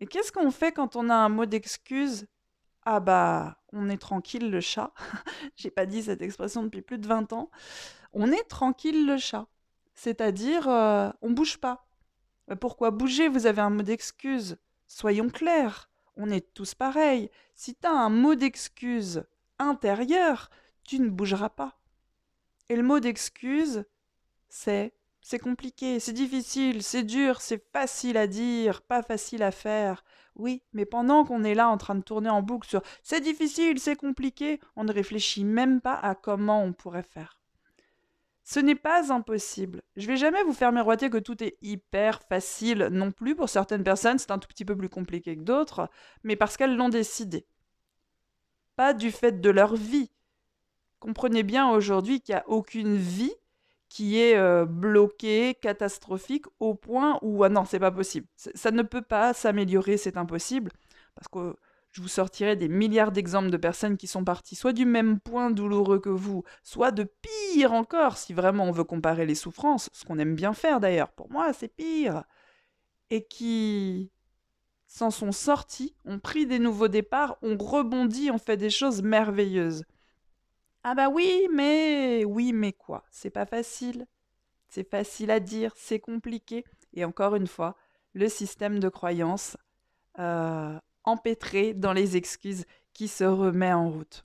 Et 0.00 0.06
qu'est-ce 0.06 0.32
qu'on 0.32 0.50
fait 0.50 0.72
quand 0.72 0.96
on 0.96 1.08
a 1.08 1.14
un 1.14 1.28
mot 1.28 1.46
d'excuse? 1.46 2.26
Ah 2.84 2.98
bah, 2.98 3.62
on 3.72 3.88
est 3.88 3.98
tranquille 3.98 4.50
le 4.50 4.60
chat. 4.60 4.92
J'ai 5.56 5.70
pas 5.70 5.86
dit 5.86 6.02
cette 6.02 6.20
expression 6.20 6.64
depuis 6.64 6.82
plus 6.82 6.98
de 6.98 7.06
20 7.06 7.32
ans. 7.32 7.50
On 8.12 8.32
est 8.32 8.48
tranquille 8.48 9.06
le 9.06 9.16
chat. 9.16 9.46
C'est-à-dire, 9.94 10.68
euh, 10.68 11.10
on 11.22 11.30
bouge 11.30 11.58
pas. 11.58 11.86
Pourquoi 12.60 12.90
bouger? 12.90 13.28
Vous 13.28 13.46
avez 13.46 13.60
un 13.60 13.70
mot 13.70 13.82
d'excuse. 13.82 14.58
Soyons 14.88 15.30
clairs, 15.30 15.88
on 16.16 16.30
est 16.30 16.52
tous 16.52 16.74
pareils. 16.74 17.30
Si 17.54 17.74
tu 17.76 17.86
un 17.86 18.08
mot 18.10 18.34
d'excuse 18.34 19.24
intérieur, 19.58 20.50
tu 20.82 20.98
ne 20.98 21.08
bougeras 21.08 21.50
pas. 21.50 21.78
Et 22.68 22.76
le 22.76 22.82
mot 22.82 22.98
d'excuse, 22.98 23.84
c'est 24.48 24.92
c'est 25.22 25.38
compliqué, 25.38 26.00
c'est 26.00 26.12
difficile, 26.12 26.82
c'est 26.82 27.04
dur, 27.04 27.40
c'est 27.40 27.64
facile 27.72 28.16
à 28.16 28.26
dire, 28.26 28.82
pas 28.82 29.02
facile 29.02 29.42
à 29.44 29.52
faire. 29.52 30.04
Oui, 30.34 30.62
mais 30.72 30.84
pendant 30.84 31.24
qu'on 31.24 31.44
est 31.44 31.54
là 31.54 31.68
en 31.68 31.78
train 31.78 31.94
de 31.94 32.02
tourner 32.02 32.28
en 32.28 32.42
boucle 32.42 32.68
sur 32.68 32.82
c'est 33.02 33.20
difficile, 33.20 33.78
c'est 33.78 33.96
compliqué, 33.96 34.60
on 34.76 34.84
ne 34.84 34.92
réfléchit 34.92 35.44
même 35.44 35.80
pas 35.80 35.94
à 35.94 36.14
comment 36.14 36.62
on 36.64 36.72
pourrait 36.72 37.04
faire. 37.04 37.38
Ce 38.44 38.58
n'est 38.58 38.74
pas 38.74 39.12
impossible. 39.12 39.82
Je 39.96 40.08
vais 40.08 40.16
jamais 40.16 40.42
vous 40.42 40.52
faire 40.52 40.72
miroiter 40.72 41.08
que 41.08 41.18
tout 41.18 41.42
est 41.44 41.56
hyper 41.62 42.20
facile 42.28 42.88
non 42.90 43.12
plus. 43.12 43.36
Pour 43.36 43.48
certaines 43.48 43.84
personnes, 43.84 44.18
c'est 44.18 44.32
un 44.32 44.38
tout 44.40 44.48
petit 44.48 44.64
peu 44.64 44.76
plus 44.76 44.88
compliqué 44.88 45.36
que 45.36 45.42
d'autres, 45.42 45.88
mais 46.24 46.34
parce 46.34 46.56
qu'elles 46.56 46.76
l'ont 46.76 46.88
décidé. 46.88 47.46
Pas 48.74 48.94
du 48.94 49.12
fait 49.12 49.40
de 49.40 49.50
leur 49.50 49.76
vie, 49.76 50.10
comprenez 50.98 51.44
bien 51.44 51.68
aujourd'hui 51.70 52.20
qu'il 52.20 52.34
n'y 52.34 52.40
a 52.40 52.48
aucune 52.48 52.96
vie 52.96 53.34
qui 53.92 54.18
est 54.18 54.38
euh, 54.38 54.64
bloquée, 54.64 55.54
catastrophique, 55.60 56.46
au 56.60 56.74
point 56.74 57.18
où 57.20 57.44
ah 57.44 57.50
non, 57.50 57.66
c'est 57.66 57.78
pas 57.78 57.90
possible. 57.90 58.26
Ça 58.36 58.70
ne 58.70 58.80
peut 58.80 59.02
pas 59.02 59.34
s'améliorer, 59.34 59.98
c'est 59.98 60.16
impossible. 60.16 60.70
Parce 61.14 61.28
que 61.28 61.56
je 61.90 62.00
vous 62.00 62.08
sortirai 62.08 62.56
des 62.56 62.68
milliards 62.68 63.12
d'exemples 63.12 63.50
de 63.50 63.58
personnes 63.58 63.98
qui 63.98 64.06
sont 64.06 64.24
parties 64.24 64.56
soit 64.56 64.72
du 64.72 64.86
même 64.86 65.20
point 65.20 65.50
douloureux 65.50 65.98
que 65.98 66.08
vous, 66.08 66.42
soit 66.62 66.90
de 66.90 67.06
pire 67.52 67.74
encore, 67.74 68.16
si 68.16 68.32
vraiment 68.32 68.64
on 68.64 68.70
veut 68.70 68.82
comparer 68.82 69.26
les 69.26 69.34
souffrances, 69.34 69.90
ce 69.92 70.06
qu'on 70.06 70.18
aime 70.18 70.36
bien 70.36 70.54
faire 70.54 70.80
d'ailleurs. 70.80 71.12
Pour 71.12 71.30
moi, 71.30 71.52
c'est 71.52 71.68
pire. 71.68 72.24
Et 73.10 73.26
qui 73.26 74.10
s'en 74.86 75.10
sont 75.10 75.32
sortis, 75.32 75.94
ont 76.06 76.18
pris 76.18 76.46
des 76.46 76.58
nouveaux 76.58 76.88
départs, 76.88 77.36
ont 77.42 77.58
rebondi, 77.58 78.30
ont 78.30 78.38
fait 78.38 78.56
des 78.56 78.70
choses 78.70 79.02
merveilleuses. 79.02 79.84
Ah 80.84 80.94
bah 80.94 81.08
oui, 81.08 81.48
mais 81.52 82.24
oui, 82.24 82.52
mais 82.52 82.72
quoi? 82.72 83.04
C'est 83.10 83.30
pas 83.30 83.46
facile. 83.46 84.06
C'est 84.68 84.88
facile 84.88 85.30
à 85.30 85.38
dire, 85.38 85.72
c'est 85.76 86.00
compliqué. 86.00 86.64
Et 86.94 87.04
encore 87.04 87.36
une 87.36 87.46
fois, 87.46 87.76
le 88.14 88.28
système 88.28 88.80
de 88.80 88.88
croyance 88.88 89.56
euh, 90.18 90.78
empêtré 91.04 91.72
dans 91.74 91.92
les 91.92 92.16
excuses 92.16 92.64
qui 92.94 93.08
se 93.08 93.24
remet 93.24 93.72
en 93.72 93.90
route. 93.90 94.24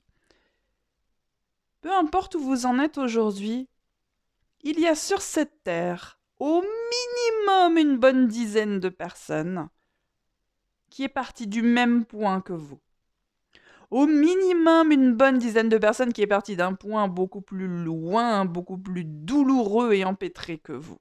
Peu 1.80 1.92
importe 1.92 2.34
où 2.34 2.40
vous 2.40 2.66
en 2.66 2.78
êtes 2.80 2.98
aujourd'hui, 2.98 3.68
il 4.62 4.80
y 4.80 4.86
a 4.88 4.96
sur 4.96 5.22
cette 5.22 5.62
terre 5.62 6.18
au 6.40 6.62
minimum 6.62 7.78
une 7.78 7.98
bonne 7.98 8.26
dizaine 8.26 8.80
de 8.80 8.88
personnes 8.88 9.68
qui 10.90 11.04
est 11.04 11.08
partie 11.08 11.46
du 11.46 11.62
même 11.62 12.04
point 12.04 12.40
que 12.40 12.52
vous 12.52 12.80
au 13.90 14.06
minimum 14.06 14.92
une 14.92 15.14
bonne 15.14 15.38
dizaine 15.38 15.68
de 15.68 15.78
personnes 15.78 16.12
qui 16.12 16.22
est 16.22 16.26
partie 16.26 16.56
d'un 16.56 16.74
point 16.74 17.08
beaucoup 17.08 17.40
plus 17.40 17.66
loin, 17.66 18.44
beaucoup 18.44 18.78
plus 18.78 19.04
douloureux 19.04 19.92
et 19.94 20.04
empêtré 20.04 20.58
que 20.58 20.72
vous. 20.72 20.98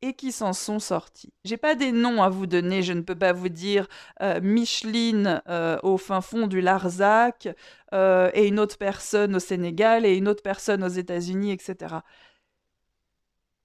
Et 0.00 0.14
qui 0.14 0.30
s'en 0.30 0.52
sont 0.52 0.78
sortis. 0.78 1.32
J'ai 1.44 1.56
pas 1.56 1.74
des 1.74 1.90
noms 1.90 2.22
à 2.22 2.28
vous 2.28 2.46
donner, 2.46 2.82
je 2.82 2.92
ne 2.92 3.00
peux 3.00 3.16
pas 3.16 3.32
vous 3.32 3.48
dire 3.48 3.88
euh, 4.22 4.40
Micheline 4.40 5.42
euh, 5.48 5.76
au 5.82 5.98
fin 5.98 6.20
fond 6.20 6.46
du 6.46 6.60
Larzac, 6.60 7.48
euh, 7.92 8.30
et 8.32 8.46
une 8.46 8.60
autre 8.60 8.78
personne 8.78 9.34
au 9.34 9.40
Sénégal, 9.40 10.06
et 10.06 10.16
une 10.16 10.28
autre 10.28 10.42
personne 10.42 10.84
aux 10.84 10.88
États-Unis, 10.88 11.50
etc. 11.50 11.96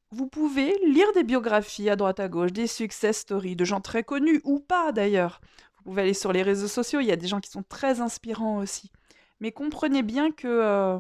Vous 0.10 0.27
pouvez 0.27 0.75
lire 0.88 1.12
des 1.13 1.24
biographies 1.24 1.89
à 1.89 1.96
droite 1.96 2.20
à 2.20 2.27
gauche, 2.27 2.51
des 2.51 2.67
success 2.67 3.20
stories 3.20 3.55
de 3.55 3.65
gens 3.65 3.82
très 3.82 4.03
connus 4.03 4.41
ou 4.43 4.60
pas 4.60 4.91
d'ailleurs. 4.91 5.39
Vous 5.84 5.92
pouvez 5.92 6.04
aller 6.04 6.13
sur 6.13 6.32
les 6.32 6.44
réseaux 6.44 6.70
sociaux, 6.70 7.02
il 7.02 7.08
y 7.08 7.12
a 7.12 7.18
des 7.18 7.28
gens 7.28 7.42
qui 7.42 7.50
sont 7.52 7.63
très 7.63 8.00
inspirants 8.00 8.60
aussi. 8.60 8.90
Mais 9.42 9.52
comprenez 9.52 10.02
bien 10.02 10.32
que 10.32 10.48
euh, 10.48 10.98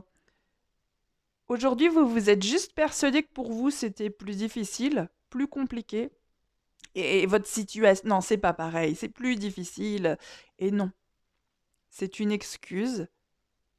aujourd'hui, 1.47 1.87
vous 1.87 2.05
vous 2.05 2.29
êtes 2.29 2.43
juste 2.43 2.73
persuadé 2.73 3.23
que 3.23 3.31
pour 3.31 3.53
vous, 3.53 3.71
c'était 3.71 4.09
plus 4.09 4.35
difficile, 4.35 5.07
plus 5.29 5.47
compliqué. 5.47 6.11
Et, 6.95 7.25
votre 7.27 7.47
situation, 7.47 8.09
non, 8.09 8.19
c'est 8.19 8.37
pas 8.37 8.51
pareil, 8.51 8.95
c'est 8.95 9.07
plus 9.07 9.37
difficile. 9.37 10.17
Et 10.59 10.69
non, 10.69 10.91
c'est 11.89 12.19
une 12.19 12.33
excuse 12.33 13.07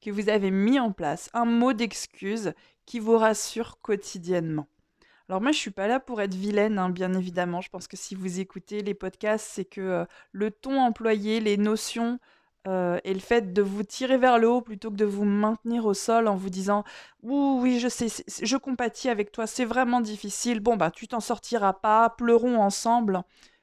que 0.01 0.11
vous 0.11 0.31
avez 0.31 0.51
mis 0.51 0.81
en 0.81 0.91
place, 0.91 1.29
un 1.35 1.45
mot 1.45 1.75
d'excuse 1.75 2.55
qui 2.87 2.99
vous 2.99 3.19
rassure 3.19 3.79
quotidiennement. 3.83 4.69
Alors 5.29 5.41
moi, 5.41 5.53
je 5.53 5.59
suis 5.59 5.71
pas 5.71 5.87
là 5.89 6.01
pour 6.01 6.21
être 6.21 6.35
vilaine, 6.35 6.79
hein, 6.79 6.91
bien 6.91 7.15
évidemment. 7.15 7.61
Je 7.61 7.71
pense 7.71 7.89
que 7.89 7.97
si 7.97 8.15
vous 8.15 8.41
écoutez 8.41 8.83
les 8.83 8.95
podcasts, 8.95 9.47
c'est 9.51 9.65
que 9.65 10.07
le 10.33 10.51
ton 10.51 10.79
employé, 10.79 11.41
les 11.41 11.57
notions 11.57 12.19
et 12.67 13.13
le 13.15 13.21
fait 13.21 13.53
de 13.53 13.63
vous 13.63 13.83
tirer 13.83 14.17
vers 14.19 14.39
le 14.39 14.49
haut 14.49 14.63
plutôt 14.63 14.91
que 14.91 14.97
de 14.97 15.05
vous 15.05 15.25
maintenir 15.25 15.85
au 15.87 15.95
sol 15.95 16.29
en 16.29 16.37
vous 16.37 16.49
disant 16.51 16.85
oui, 17.23 17.59
oui, 17.61 17.79
je 17.81 17.89
sais, 17.89 18.09
je 18.43 18.57
compatis 18.57 19.09
avec 19.11 19.33
toi, 19.33 19.47
c'est 19.47 19.65
vraiment 19.67 20.01
difficile. 20.01 20.61
Bon 20.61 20.77
bah 20.77 20.91
tu 20.91 21.07
t'en 21.09 21.21
sortiras 21.21 21.75
pas, 21.75 22.11
pleurons 22.11 22.59
ensemble. 22.59 23.23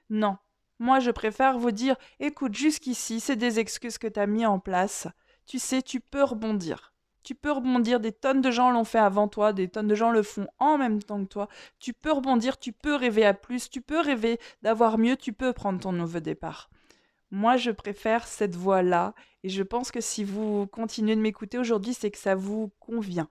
Non, 0.10 0.38
moi 0.80 1.00
je 1.00 1.12
préfère 1.12 1.58
vous 1.58 1.72
dire 1.72 1.96
écoute, 2.20 2.56
jusqu'ici, 2.56 3.20
c'est 3.20 3.36
des 3.36 3.60
excuses 3.60 3.98
que 3.98 4.08
tu 4.08 4.20
as 4.20 4.28
mis 4.28 4.46
en 4.46 4.60
place. 4.60 5.08
Tu 5.48 5.60
sais, 5.60 5.82
tu 5.82 6.00
peux 6.00 6.24
rebondir. 6.24 6.91
Tu 7.24 7.36
peux 7.36 7.52
rebondir, 7.52 8.00
des 8.00 8.12
tonnes 8.12 8.42
de 8.42 8.50
gens 8.50 8.72
l'ont 8.72 8.84
fait 8.84 9.00
avant 9.00 9.28
toi, 9.28 9.54
des 9.54 9.68
tonnes 9.68 9.88
de 9.88 9.96
gens 9.96 10.12
le 10.12 10.24
font 10.24 10.48
en 10.58 10.78
même 10.78 11.02
temps 11.04 11.24
que 11.24 11.30
toi. 11.30 11.48
Tu 11.80 11.94
peux 11.94 12.12
rebondir, 12.12 12.58
tu 12.58 12.72
peux 12.72 12.96
rêver 12.96 13.26
à 13.26 13.34
plus, 13.34 13.70
tu 13.70 13.82
peux 13.82 14.00
rêver 14.00 14.40
d'avoir 14.64 14.98
mieux, 14.98 15.16
tu 15.16 15.32
peux 15.34 15.54
prendre 15.54 15.80
ton 15.80 15.92
nouveau 15.92 16.20
départ. 16.20 16.70
Moi, 17.30 17.58
je 17.58 17.72
préfère 17.72 18.28
cette 18.28 18.56
voie-là 18.56 19.14
et 19.44 19.50
je 19.50 19.64
pense 19.64 19.92
que 19.92 20.02
si 20.02 20.24
vous 20.24 20.68
continuez 20.68 21.16
de 21.16 21.22
m'écouter 21.22 21.58
aujourd'hui, 21.58 21.94
c'est 21.94 22.12
que 22.12 22.18
ça 22.18 22.36
vous 22.36 22.72
convient. 22.80 23.30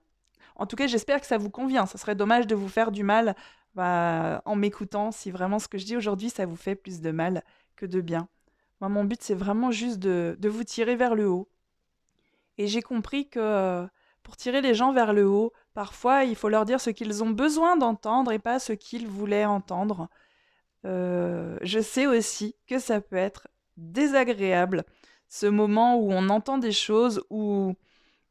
En 0.55 0.65
tout 0.65 0.75
cas, 0.75 0.87
j'espère 0.87 1.19
que 1.21 1.27
ça 1.27 1.37
vous 1.37 1.49
convient. 1.49 1.85
Ça 1.85 1.97
serait 1.97 2.15
dommage 2.15 2.47
de 2.47 2.55
vous 2.55 2.69
faire 2.69 2.91
du 2.91 3.03
mal 3.03 3.35
bah, 3.75 4.41
en 4.45 4.55
m'écoutant 4.55 5.11
si 5.11 5.31
vraiment 5.31 5.59
ce 5.59 5.67
que 5.67 5.77
je 5.77 5.85
dis 5.85 5.97
aujourd'hui, 5.97 6.29
ça 6.29 6.45
vous 6.45 6.55
fait 6.55 6.75
plus 6.75 7.01
de 7.01 7.11
mal 7.11 7.43
que 7.75 7.85
de 7.85 8.01
bien. 8.01 8.27
Moi, 8.79 8.89
mon 8.89 9.03
but, 9.03 9.21
c'est 9.21 9.35
vraiment 9.35 9.71
juste 9.71 9.99
de 9.99 10.49
vous 10.49 10.63
tirer 10.63 10.95
vers 10.95 11.13
le 11.13 11.29
haut, 11.29 11.47
et 12.61 12.67
j'ai 12.67 12.83
compris 12.83 13.27
que 13.27 13.39
euh, 13.39 13.87
pour 14.21 14.37
tirer 14.37 14.61
les 14.61 14.75
gens 14.75 14.93
vers 14.93 15.13
le 15.13 15.27
haut, 15.27 15.51
parfois 15.73 16.25
il 16.25 16.35
faut 16.35 16.47
leur 16.47 16.63
dire 16.63 16.79
ce 16.79 16.91
qu'ils 16.91 17.23
ont 17.23 17.31
besoin 17.31 17.75
d'entendre 17.75 18.31
et 18.31 18.37
pas 18.37 18.59
ce 18.59 18.73
qu'ils 18.73 19.07
voulaient 19.07 19.45
entendre. 19.45 20.09
Euh, 20.85 21.57
je 21.63 21.79
sais 21.79 22.05
aussi 22.05 22.55
que 22.67 22.77
ça 22.77 23.01
peut 23.01 23.15
être 23.15 23.47
désagréable, 23.77 24.83
ce 25.27 25.47
moment 25.47 25.97
où 25.97 26.11
on 26.11 26.29
entend 26.29 26.59
des 26.59 26.71
choses 26.71 27.23
où, 27.31 27.73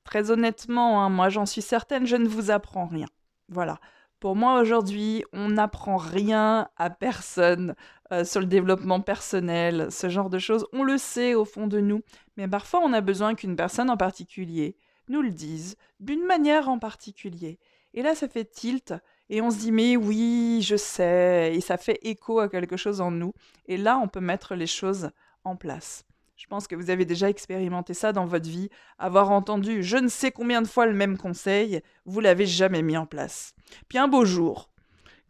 très 0.05 0.31
honnêtement, 0.31 1.03
hein, 1.03 1.09
moi 1.09 1.29
j'en 1.29 1.47
suis 1.47 1.63
certaine, 1.63 2.07
je 2.07 2.17
ne 2.17 2.29
vous 2.29 2.53
apprends 2.53 2.87
rien. 2.87 3.09
Voilà. 3.49 3.81
Pour 4.21 4.37
moi 4.37 4.61
aujourd'hui, 4.61 5.25
on 5.33 5.49
n'apprend 5.49 5.97
rien 5.97 6.69
à 6.77 6.89
personne 6.89 7.75
euh, 8.13 8.25
sur 8.25 8.41
le 8.41 8.47
développement 8.47 9.01
personnel, 9.01 9.89
ce 9.91 10.09
genre 10.09 10.31
de 10.31 10.39
choses. 10.39 10.67
On 10.73 10.83
le 10.83 10.99
sait 10.99 11.35
au 11.35 11.45
fond 11.45 11.67
de 11.67 11.81
nous, 11.81 12.03
mais 12.37 12.49
parfois 12.49 12.81
on 12.85 12.93
a 12.93 13.01
besoin 13.01 13.35
qu'une 13.35 13.57
personne 13.57 13.91
en 13.91 13.97
particulier 13.97 14.77
nous 15.11 15.23
le 15.23 15.31
dise 15.31 15.77
d'une 15.99 16.25
manière 16.25 16.69
en 16.69 16.79
particulier. 16.79 17.59
Et 17.93 18.03
là, 18.03 18.15
ça 18.15 18.29
fait 18.29 18.45
tilt, 18.45 18.95
Et 19.29 19.41
on 19.41 19.51
se 19.51 19.59
dit, 19.59 19.73
mais 19.73 19.97
oui, 19.97 20.61
je 20.63 20.77
sais, 20.77 21.53
et 21.55 21.61
ça 21.61 21.77
fait 21.77 21.99
écho 22.03 22.41
à 22.41 22.49
quelque 22.49 22.77
chose 22.77 23.01
en 23.01 23.11
nous. 23.11 23.33
Et 23.67 23.77
là, 23.77 23.99
on 23.99 24.09
peut 24.09 24.21
mettre 24.21 24.55
les 24.55 24.67
choses 24.67 25.11
en 25.45 25.57
place. 25.57 26.05
Je 26.37 26.47
pense 26.47 26.67
que 26.67 26.75
vous 26.75 26.91
avez 26.91 27.05
déjà 27.05 27.29
expérimenté 27.29 27.93
ça 27.93 28.13
dans 28.13 28.25
votre 28.25 28.49
vie, 28.49 28.71
avoir 28.99 29.31
entendu 29.31 29.83
je 29.83 29.99
ne 29.99 30.09
sais 30.09 30.31
combien 30.31 30.63
de 30.63 30.67
fois 30.67 30.87
le 30.87 30.95
même 30.95 31.19
conseil, 31.19 31.83
vous 32.07 32.21
l'avez 32.21 32.47
jamais 32.47 32.83
mis 32.83 32.97
en 32.97 33.05
place. 33.05 33.55
Puis 33.89 33.99
un 33.99 34.09
beau 34.09 34.25
jour, 34.25 34.70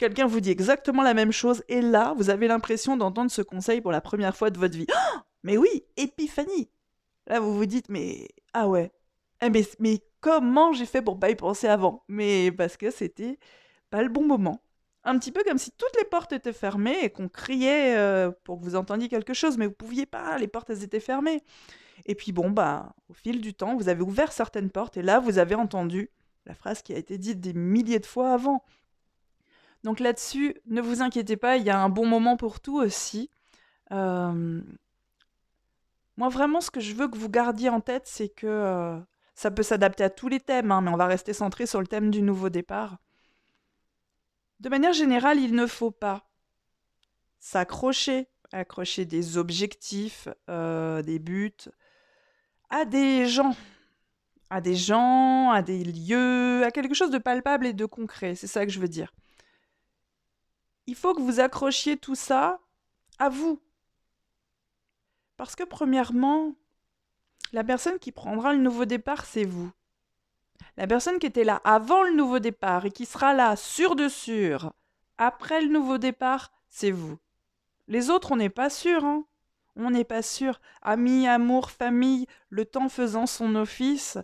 quelqu'un 0.00 0.26
vous 0.26 0.40
dit 0.40 0.50
exactement 0.50 1.02
la 1.02 1.14
même 1.14 1.30
chose, 1.30 1.62
et 1.68 1.82
là, 1.82 2.14
vous 2.16 2.30
avez 2.30 2.48
l'impression 2.48 2.96
d'entendre 2.96 3.30
ce 3.30 3.42
conseil 3.42 3.82
pour 3.82 3.92
la 3.92 4.00
première 4.00 4.34
fois 4.34 4.50
de 4.50 4.58
votre 4.58 4.76
vie. 4.76 4.86
Oh 4.90 5.18
mais 5.42 5.56
oui, 5.56 5.84
épiphanie 5.96 6.70
Là, 7.26 7.38
vous 7.38 7.54
vous 7.54 7.66
dites, 7.66 7.88
mais 7.90 8.28
ah 8.54 8.66
ouais, 8.66 8.90
eh, 9.42 9.50
mais, 9.50 9.62
mais 9.78 10.02
comment 10.20 10.72
j'ai 10.72 10.86
fait 10.86 11.02
pour 11.02 11.20
pas 11.20 11.30
y 11.30 11.36
penser 11.36 11.68
avant? 11.68 12.02
Mais 12.08 12.50
parce 12.50 12.76
que 12.76 12.90
c'était 12.90 13.38
pas 13.90 14.02
le 14.02 14.08
bon 14.08 14.26
moment. 14.26 14.62
Un 15.04 15.18
petit 15.18 15.32
peu 15.32 15.42
comme 15.44 15.58
si 15.58 15.70
toutes 15.72 15.96
les 15.98 16.04
portes 16.04 16.32
étaient 16.32 16.52
fermées 16.52 16.98
et 17.02 17.10
qu'on 17.10 17.28
criait 17.28 17.96
euh, 17.96 18.30
pour 18.44 18.58
que 18.58 18.64
vous 18.64 18.76
entendiez 18.76 19.08
quelque 19.08 19.34
chose, 19.34 19.58
mais 19.58 19.66
vous 19.66 19.72
pouviez 19.72 20.06
pas, 20.06 20.38
les 20.38 20.48
portes 20.48 20.70
étaient 20.70 20.98
fermées. 21.00 21.42
Et 22.06 22.14
puis 22.14 22.32
bon, 22.32 22.50
bah, 22.50 22.94
au 23.08 23.12
fil 23.12 23.40
du 23.40 23.54
temps, 23.54 23.76
vous 23.76 23.88
avez 23.88 24.02
ouvert 24.02 24.32
certaines 24.32 24.70
portes 24.70 24.96
et 24.96 25.02
là, 25.02 25.20
vous 25.20 25.38
avez 25.38 25.54
entendu 25.54 26.10
la 26.46 26.54
phrase 26.54 26.82
qui 26.82 26.94
a 26.94 26.98
été 26.98 27.18
dite 27.18 27.40
des 27.40 27.52
milliers 27.52 27.98
de 27.98 28.06
fois 28.06 28.32
avant. 28.32 28.64
Donc 29.84 30.00
là-dessus, 30.00 30.56
ne 30.66 30.80
vous 30.80 31.02
inquiétez 31.02 31.36
pas, 31.36 31.56
il 31.56 31.64
y 31.64 31.70
a 31.70 31.80
un 31.80 31.88
bon 31.88 32.06
moment 32.06 32.36
pour 32.36 32.60
tout 32.60 32.78
aussi. 32.78 33.30
Euh, 33.92 34.60
moi, 36.16 36.28
vraiment, 36.28 36.60
ce 36.60 36.70
que 36.70 36.80
je 36.80 36.94
veux 36.94 37.08
que 37.08 37.16
vous 37.16 37.30
gardiez 37.30 37.70
en 37.70 37.80
tête, 37.80 38.06
c'est 38.06 38.28
que 38.28 38.46
euh, 38.46 38.98
ça 39.34 39.50
peut 39.50 39.62
s'adapter 39.62 40.04
à 40.04 40.10
tous 40.10 40.28
les 40.28 40.40
thèmes, 40.40 40.70
hein, 40.70 40.82
mais 40.82 40.90
on 40.90 40.96
va 40.96 41.06
rester 41.06 41.32
centré 41.32 41.66
sur 41.66 41.80
le 41.80 41.86
thème 41.86 42.10
du 42.10 42.20
nouveau 42.20 42.50
départ. 42.50 42.98
De 44.60 44.68
manière 44.68 44.92
générale, 44.92 45.38
il 45.38 45.54
ne 45.54 45.66
faut 45.66 45.90
pas 45.90 46.28
s'accrocher, 47.38 48.28
accrocher 48.52 49.06
des 49.06 49.38
objectifs, 49.38 50.28
euh, 50.50 51.00
des 51.00 51.18
buts, 51.18 51.70
à 52.68 52.84
des 52.84 53.26
gens, 53.26 53.56
à 54.50 54.60
des 54.60 54.76
gens, 54.76 55.50
à 55.50 55.62
des 55.62 55.84
lieux, 55.84 56.62
à 56.64 56.70
quelque 56.70 56.94
chose 56.94 57.10
de 57.10 57.16
palpable 57.16 57.66
et 57.66 57.72
de 57.72 57.86
concret. 57.86 58.34
C'est 58.34 58.46
ça 58.46 58.66
que 58.66 58.72
je 58.72 58.78
veux 58.78 58.88
dire. 58.88 59.14
Il 60.90 60.96
faut 60.96 61.14
que 61.14 61.22
vous 61.22 61.38
accrochiez 61.38 61.96
tout 61.96 62.16
ça 62.16 62.58
à 63.20 63.28
vous, 63.28 63.62
parce 65.36 65.54
que 65.54 65.62
premièrement, 65.62 66.56
la 67.52 67.62
personne 67.62 68.00
qui 68.00 68.10
prendra 68.10 68.52
le 68.52 68.58
nouveau 68.58 68.86
départ, 68.86 69.24
c'est 69.24 69.44
vous. 69.44 69.70
La 70.76 70.88
personne 70.88 71.20
qui 71.20 71.26
était 71.26 71.44
là 71.44 71.60
avant 71.62 72.02
le 72.02 72.10
nouveau 72.10 72.40
départ 72.40 72.86
et 72.86 72.90
qui 72.90 73.06
sera 73.06 73.34
là 73.34 73.54
sûr 73.54 73.94
de 73.94 74.08
sûr 74.08 74.72
après 75.16 75.62
le 75.62 75.68
nouveau 75.68 75.96
départ, 75.96 76.50
c'est 76.68 76.90
vous. 76.90 77.18
Les 77.86 78.10
autres, 78.10 78.32
on 78.32 78.36
n'est 78.36 78.48
pas 78.48 78.68
sûr, 78.68 79.04
hein. 79.04 79.24
On 79.76 79.92
n'est 79.92 80.02
pas 80.02 80.22
sûr. 80.22 80.60
Amis, 80.82 81.28
amour, 81.28 81.70
famille, 81.70 82.26
le 82.48 82.64
temps 82.64 82.88
faisant 82.88 83.26
son 83.26 83.54
office. 83.54 84.18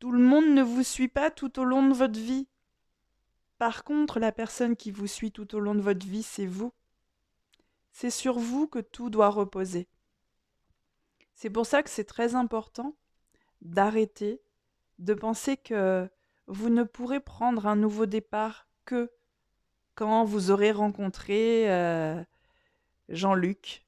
Tout 0.00 0.12
le 0.12 0.22
monde 0.22 0.48
ne 0.48 0.62
vous 0.62 0.82
suit 0.82 1.08
pas 1.08 1.30
tout 1.30 1.58
au 1.58 1.64
long 1.64 1.88
de 1.88 1.94
votre 1.94 2.20
vie. 2.20 2.46
Par 3.58 3.84
contre, 3.84 4.20
la 4.20 4.32
personne 4.32 4.76
qui 4.76 4.90
vous 4.90 5.06
suit 5.06 5.32
tout 5.32 5.54
au 5.54 5.60
long 5.60 5.74
de 5.74 5.80
votre 5.80 6.06
vie, 6.06 6.22
c'est 6.22 6.46
vous. 6.46 6.72
C'est 7.92 8.10
sur 8.10 8.38
vous 8.38 8.66
que 8.66 8.78
tout 8.78 9.08
doit 9.08 9.30
reposer. 9.30 9.88
C'est 11.34 11.50
pour 11.50 11.66
ça 11.66 11.82
que 11.82 11.90
c'est 11.90 12.04
très 12.04 12.34
important 12.34 12.96
d'arrêter 13.62 14.42
de 14.98 15.14
penser 15.14 15.56
que 15.56 16.08
vous 16.46 16.68
ne 16.70 16.82
pourrez 16.82 17.20
prendre 17.20 17.66
un 17.66 17.76
nouveau 17.76 18.06
départ 18.06 18.66
que 18.84 19.10
quand 19.94 20.24
vous 20.24 20.50
aurez 20.50 20.72
rencontré 20.72 21.70
euh, 21.70 22.22
Jean-Luc. 23.08 23.84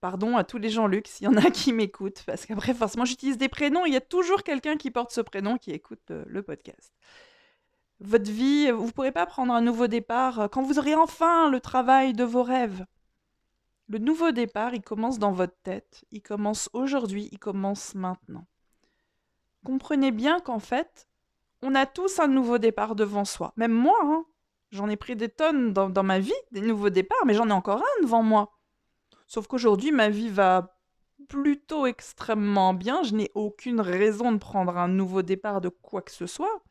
Pardon 0.00 0.36
à 0.36 0.44
tous 0.44 0.58
les 0.58 0.70
Jean-Luc, 0.70 1.08
s'il 1.08 1.24
y 1.24 1.28
en 1.28 1.36
a 1.36 1.50
qui 1.50 1.72
m'écoutent, 1.72 2.22
parce 2.26 2.46
qu'après, 2.46 2.74
forcément, 2.74 3.04
j'utilise 3.04 3.38
des 3.38 3.48
prénoms, 3.48 3.86
il 3.86 3.92
y 3.92 3.96
a 3.96 4.00
toujours 4.00 4.42
quelqu'un 4.42 4.76
qui 4.76 4.90
porte 4.90 5.10
ce 5.10 5.20
prénom 5.20 5.56
qui 5.56 5.72
écoute 5.72 6.10
le 6.10 6.42
podcast 6.42 6.92
votre 8.00 8.30
vie, 8.30 8.70
vous 8.70 8.86
ne 8.86 8.90
pourrez 8.90 9.12
pas 9.12 9.26
prendre 9.26 9.52
un 9.52 9.60
nouveau 9.60 9.86
départ 9.86 10.40
euh, 10.40 10.48
quand 10.48 10.62
vous 10.62 10.78
aurez 10.78 10.94
enfin 10.94 11.50
le 11.50 11.60
travail 11.60 12.12
de 12.12 12.24
vos 12.24 12.42
rêves. 12.42 12.84
Le 13.88 13.98
nouveau 13.98 14.32
départ, 14.32 14.74
il 14.74 14.82
commence 14.82 15.18
dans 15.18 15.32
votre 15.32 15.56
tête, 15.62 16.04
il 16.10 16.20
commence 16.20 16.68
aujourd'hui, 16.72 17.28
il 17.32 17.38
commence 17.38 17.94
maintenant. 17.94 18.46
Comprenez 19.64 20.10
bien 20.10 20.40
qu'en 20.40 20.58
fait, 20.58 21.08
on 21.62 21.74
a 21.74 21.86
tous 21.86 22.18
un 22.18 22.28
nouveau 22.28 22.58
départ 22.58 22.96
devant 22.96 23.24
soi. 23.24 23.52
Même 23.56 23.72
moi, 23.72 23.98
hein. 24.02 24.24
j'en 24.70 24.88
ai 24.88 24.96
pris 24.96 25.16
des 25.16 25.28
tonnes 25.28 25.72
dans, 25.72 25.88
dans 25.88 26.02
ma 26.02 26.18
vie, 26.18 26.32
des 26.50 26.60
nouveaux 26.60 26.90
départs, 26.90 27.24
mais 27.26 27.34
j'en 27.34 27.48
ai 27.48 27.52
encore 27.52 27.78
un 27.80 28.02
devant 28.02 28.22
moi. 28.22 28.52
Sauf 29.26 29.46
qu'aujourd'hui, 29.46 29.92
ma 29.92 30.08
vie 30.08 30.28
va 30.28 30.76
plutôt 31.28 31.86
extrêmement 31.86 32.74
bien, 32.74 33.02
je 33.02 33.14
n'ai 33.14 33.30
aucune 33.34 33.80
raison 33.80 34.32
de 34.32 34.38
prendre 34.38 34.76
un 34.76 34.88
nouveau 34.88 35.22
départ 35.22 35.60
de 35.60 35.68
quoi 35.68 36.02
que 36.02 36.12
ce 36.12 36.26
soit. 36.26 36.62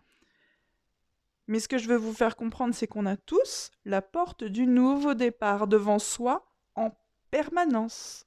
Mais 1.48 1.60
ce 1.60 1.68
que 1.68 1.78
je 1.78 1.88
veux 1.88 1.98
vous 1.98 2.14
faire 2.14 2.36
comprendre, 2.36 2.74
c'est 2.74 2.88
qu'on 2.88 3.06
a 3.06 3.18
tous 3.18 3.72
la 3.86 4.02
porte 4.02 4.44
du 4.44 4.66
nouveau 4.66 5.14
départ 5.14 5.68
devant 5.68 6.00
soi 6.00 6.46
en 6.76 6.92
permanence. 7.30 8.26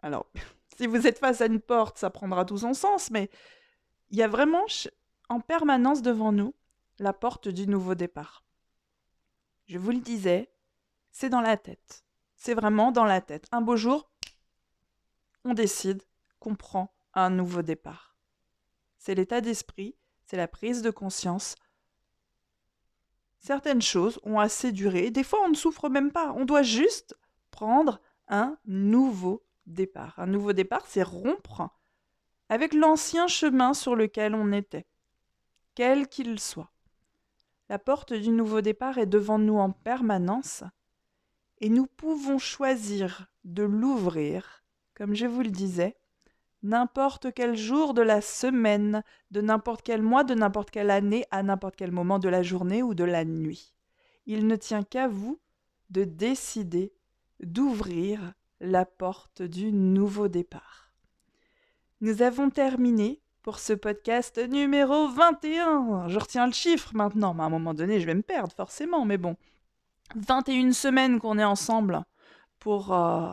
Alors, 0.00 0.26
si 0.76 0.86
vous 0.86 1.06
êtes 1.06 1.18
face 1.18 1.40
à 1.40 1.46
une 1.46 1.60
porte, 1.60 1.98
ça 1.98 2.10
prendra 2.10 2.44
tout 2.44 2.58
son 2.58 2.74
sens, 2.74 3.10
mais 3.10 3.30
il 4.10 4.18
y 4.18 4.22
a 4.22 4.28
vraiment 4.28 4.64
en 5.28 5.40
permanence 5.40 6.02
devant 6.02 6.32
nous 6.32 6.54
la 6.98 7.12
porte 7.12 7.48
du 7.48 7.66
nouveau 7.66 7.94
départ. 7.94 8.44
Je 9.66 9.78
vous 9.78 9.90
le 9.90 10.00
disais, 10.00 10.50
c'est 11.10 11.28
dans 11.28 11.40
la 11.40 11.56
tête. 11.56 12.04
C'est 12.36 12.54
vraiment 12.54 12.92
dans 12.92 13.04
la 13.04 13.20
tête. 13.20 13.46
Un 13.52 13.60
beau 13.60 13.76
jour, 13.76 14.10
on 15.44 15.54
décide 15.54 16.02
qu'on 16.38 16.54
prend 16.54 16.94
un 17.14 17.30
nouveau 17.30 17.62
départ. 17.62 18.16
C'est 18.98 19.14
l'état 19.14 19.40
d'esprit, 19.40 19.96
c'est 20.26 20.36
la 20.36 20.48
prise 20.48 20.82
de 20.82 20.90
conscience 20.90 21.56
Certaines 23.44 23.82
choses 23.82 24.18
ont 24.22 24.38
assez 24.38 24.72
duré, 24.72 25.10
des 25.10 25.22
fois 25.22 25.40
on 25.44 25.50
ne 25.50 25.54
souffre 25.54 25.90
même 25.90 26.12
pas, 26.12 26.32
on 26.32 26.46
doit 26.46 26.62
juste 26.62 27.14
prendre 27.50 28.00
un 28.26 28.56
nouveau 28.64 29.44
départ. 29.66 30.18
Un 30.18 30.24
nouveau 30.24 30.54
départ, 30.54 30.86
c'est 30.86 31.02
rompre 31.02 31.68
avec 32.48 32.72
l'ancien 32.72 33.26
chemin 33.26 33.74
sur 33.74 33.96
lequel 33.96 34.34
on 34.34 34.50
était, 34.50 34.86
quel 35.74 36.08
qu'il 36.08 36.40
soit. 36.40 36.72
La 37.68 37.78
porte 37.78 38.14
du 38.14 38.30
nouveau 38.30 38.62
départ 38.62 38.96
est 38.96 39.04
devant 39.04 39.38
nous 39.38 39.58
en 39.58 39.72
permanence 39.72 40.64
et 41.58 41.68
nous 41.68 41.86
pouvons 41.86 42.38
choisir 42.38 43.26
de 43.44 43.62
l'ouvrir, 43.62 44.64
comme 44.94 45.14
je 45.14 45.26
vous 45.26 45.42
le 45.42 45.50
disais, 45.50 45.98
n'importe 46.64 47.32
quel 47.34 47.56
jour 47.56 47.94
de 47.94 48.02
la 48.02 48.20
semaine, 48.20 49.04
de 49.30 49.40
n'importe 49.40 49.82
quel 49.82 50.02
mois, 50.02 50.24
de 50.24 50.34
n'importe 50.34 50.70
quelle 50.70 50.90
année, 50.90 51.26
à 51.30 51.42
n'importe 51.42 51.76
quel 51.76 51.92
moment 51.92 52.18
de 52.18 52.28
la 52.28 52.42
journée 52.42 52.82
ou 52.82 52.94
de 52.94 53.04
la 53.04 53.24
nuit. 53.24 53.74
Il 54.26 54.46
ne 54.46 54.56
tient 54.56 54.82
qu'à 54.82 55.06
vous 55.06 55.38
de 55.90 56.04
décider 56.04 56.94
d'ouvrir 57.40 58.32
la 58.60 58.86
porte 58.86 59.42
du 59.42 59.72
nouveau 59.72 60.28
départ. 60.28 60.90
Nous 62.00 62.22
avons 62.22 62.48
terminé 62.48 63.20
pour 63.42 63.58
ce 63.58 63.74
podcast 63.74 64.38
numéro 64.38 65.08
21. 65.08 66.08
Je 66.08 66.18
retiens 66.18 66.46
le 66.46 66.52
chiffre 66.52 66.92
maintenant, 66.94 67.34
mais 67.34 67.42
à 67.42 67.46
un 67.46 67.50
moment 67.50 67.74
donné, 67.74 68.00
je 68.00 68.06
vais 68.06 68.14
me 68.14 68.22
perdre 68.22 68.54
forcément, 68.54 69.04
mais 69.04 69.18
bon. 69.18 69.36
21 70.16 70.72
semaines 70.72 71.20
qu'on 71.20 71.38
est 71.38 71.44
ensemble 71.44 72.04
pour 72.58 72.94
euh, 72.94 73.32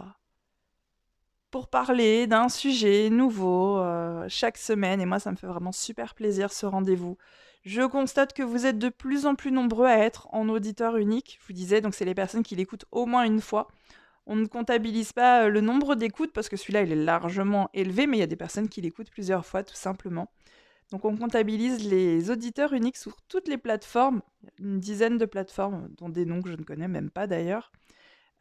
pour 1.52 1.68
parler 1.68 2.28
d'un 2.28 2.50
sujet 2.50 3.10
nouveau 3.10 3.78
euh, 3.80 4.26
chaque 4.30 4.58
semaine. 4.58 5.02
Et 5.02 5.06
moi, 5.06 5.20
ça 5.20 5.32
me 5.32 5.36
fait 5.36 5.48
vraiment 5.48 5.72
super 5.72 6.16
plaisir 6.16 6.52
ce 6.52 6.66
rendez-vous. 6.66 7.18
Je 7.64 7.84
constate 7.84 8.34
que 8.34 8.42
vous 8.42 8.66
êtes 8.66 8.80
de 8.80 8.90
plus 8.90 9.26
en 9.26 9.36
plus 9.36 9.52
nombreux 9.52 9.86
à 9.86 10.00
être 10.00 10.28
en 10.34 10.50
auditeur 10.50 10.98
unique. 10.98 11.38
Je 11.42 11.48
vous 11.48 11.54
disais, 11.54 11.82
donc 11.82 11.94
c'est 11.94 12.06
les 12.06 12.16
personnes 12.16 12.44
qui 12.44 12.56
l'écoutent 12.56 12.86
au 12.92 13.06
moins 13.06 13.24
une 13.24 13.42
fois. 13.42 13.68
On 14.26 14.36
ne 14.36 14.46
comptabilise 14.46 15.14
pas 15.14 15.44
euh, 15.44 15.50
le 15.50 15.62
nombre 15.62 15.96
d'écoutes 15.96 16.34
parce 16.34 16.50
que 16.50 16.58
celui-là, 16.58 16.84
il 16.84 16.92
est 16.92 16.96
largement 16.96 17.70
élevé, 17.74 18.08
mais 18.08 18.18
il 18.18 18.22
y 18.22 18.24
a 18.24 18.28
des 18.28 18.36
personnes 18.36 18.70
qui 18.70 18.82
l'écoutent 18.82 19.12
plusieurs 19.12 19.46
fois, 19.46 19.64
tout 19.64 19.76
simplement. 19.76 20.32
Donc 20.92 21.06
on 21.06 21.16
comptabilise 21.16 21.90
les 21.90 22.30
auditeurs 22.30 22.74
uniques 22.74 22.98
sur 22.98 23.22
toutes 23.24 23.48
les 23.48 23.58
plateformes, 23.58 24.22
une 24.60 24.80
dizaine 24.80 25.18
de 25.18 25.26
plateformes, 25.26 25.88
dont 25.98 26.10
des 26.10 26.26
noms 26.26 26.42
que 26.42 26.50
je 26.50 26.58
ne 26.58 26.64
connais 26.64 26.90
même 26.90 27.10
pas 27.10 27.28
d'ailleurs. 27.28 27.72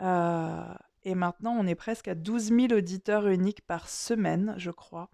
Euh, 0.02 0.64
et 1.04 1.14
maintenant, 1.14 1.56
on 1.58 1.66
est 1.66 1.74
presque 1.74 2.08
à 2.08 2.14
12 2.14 2.48
000 2.48 2.72
auditeurs 2.72 3.26
uniques 3.28 3.62
par 3.62 3.88
semaine, 3.88 4.54
je 4.58 4.70
crois. 4.70 5.10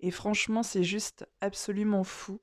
Et 0.00 0.10
franchement, 0.10 0.62
c'est 0.62 0.84
juste 0.84 1.26
absolument 1.40 2.04
fou 2.04 2.40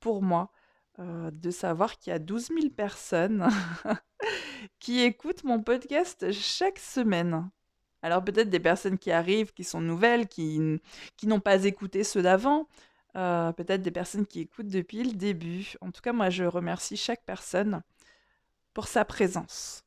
pour 0.00 0.22
moi 0.22 0.50
euh, 0.98 1.30
de 1.30 1.50
savoir 1.50 1.98
qu'il 1.98 2.10
y 2.10 2.14
a 2.16 2.18
12 2.18 2.48
000 2.48 2.70
personnes 2.70 3.48
qui 4.80 5.00
écoutent 5.00 5.44
mon 5.44 5.62
podcast 5.62 6.32
chaque 6.32 6.78
semaine. 6.78 7.50
Alors 8.02 8.24
peut-être 8.24 8.50
des 8.50 8.60
personnes 8.60 8.98
qui 8.98 9.10
arrivent, 9.10 9.52
qui 9.52 9.64
sont 9.64 9.80
nouvelles, 9.80 10.28
qui, 10.28 10.80
n'ont 11.24 11.40
pas 11.40 11.64
écouté 11.64 12.04
ceux 12.04 12.22
d'avant. 12.22 12.68
euh, 13.16 13.52
peut-être 13.52 13.82
des 13.82 13.90
personnes 13.90 14.26
qui 14.26 14.40
écoutent 14.40 14.68
depuis 14.68 15.02
le 15.04 15.12
début. 15.12 15.74
En 15.80 15.90
tout 15.90 16.00
cas, 16.02 16.12
moi, 16.12 16.30
je 16.30 16.44
remercie 16.44 16.96
chaque 16.96 17.24
personne 17.24 17.82
pour 18.74 18.88
sa 18.88 19.04
présence. 19.04 19.84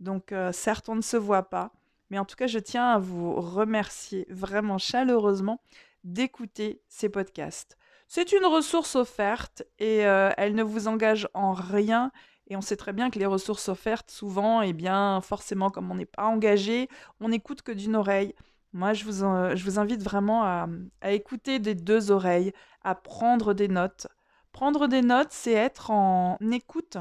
Donc, 0.00 0.32
euh, 0.32 0.52
certes, 0.52 0.88
on 0.88 0.96
ne 0.96 1.00
se 1.02 1.16
voit 1.16 1.44
pas, 1.48 1.72
mais 2.12 2.18
en 2.18 2.26
tout 2.26 2.36
cas, 2.36 2.46
je 2.46 2.58
tiens 2.58 2.90
à 2.90 2.98
vous 2.98 3.40
remercier 3.40 4.26
vraiment 4.28 4.76
chaleureusement 4.76 5.62
d'écouter 6.04 6.82
ces 6.86 7.08
podcasts. 7.08 7.78
C'est 8.06 8.32
une 8.32 8.44
ressource 8.44 8.96
offerte 8.96 9.62
et 9.78 10.04
euh, 10.04 10.30
elle 10.36 10.54
ne 10.54 10.62
vous 10.62 10.88
engage 10.88 11.26
en 11.32 11.54
rien. 11.54 12.12
Et 12.48 12.56
on 12.56 12.60
sait 12.60 12.76
très 12.76 12.92
bien 12.92 13.08
que 13.08 13.18
les 13.18 13.24
ressources 13.24 13.70
offertes, 13.70 14.10
souvent, 14.10 14.60
eh 14.60 14.74
bien, 14.74 15.22
forcément, 15.22 15.70
comme 15.70 15.90
on 15.90 15.94
n'est 15.94 16.04
pas 16.04 16.24
engagé, 16.24 16.90
on 17.18 17.30
n'écoute 17.30 17.62
que 17.62 17.72
d'une 17.72 17.96
oreille. 17.96 18.34
Moi, 18.74 18.92
je 18.92 19.06
vous, 19.06 19.78
invite 19.78 20.02
vraiment 20.02 20.44
à, 20.44 20.68
écouter 21.04 21.60
des 21.60 21.74
deux 21.74 22.10
oreilles, 22.10 22.52
à 22.82 22.94
prendre 22.94 23.54
des 23.54 23.68
notes. 23.68 24.06
Prendre 24.52 24.86
des 24.86 25.00
notes, 25.00 25.32
c'est 25.32 25.52
être 25.52 25.90
en 25.90 26.36
écoute 26.50 26.98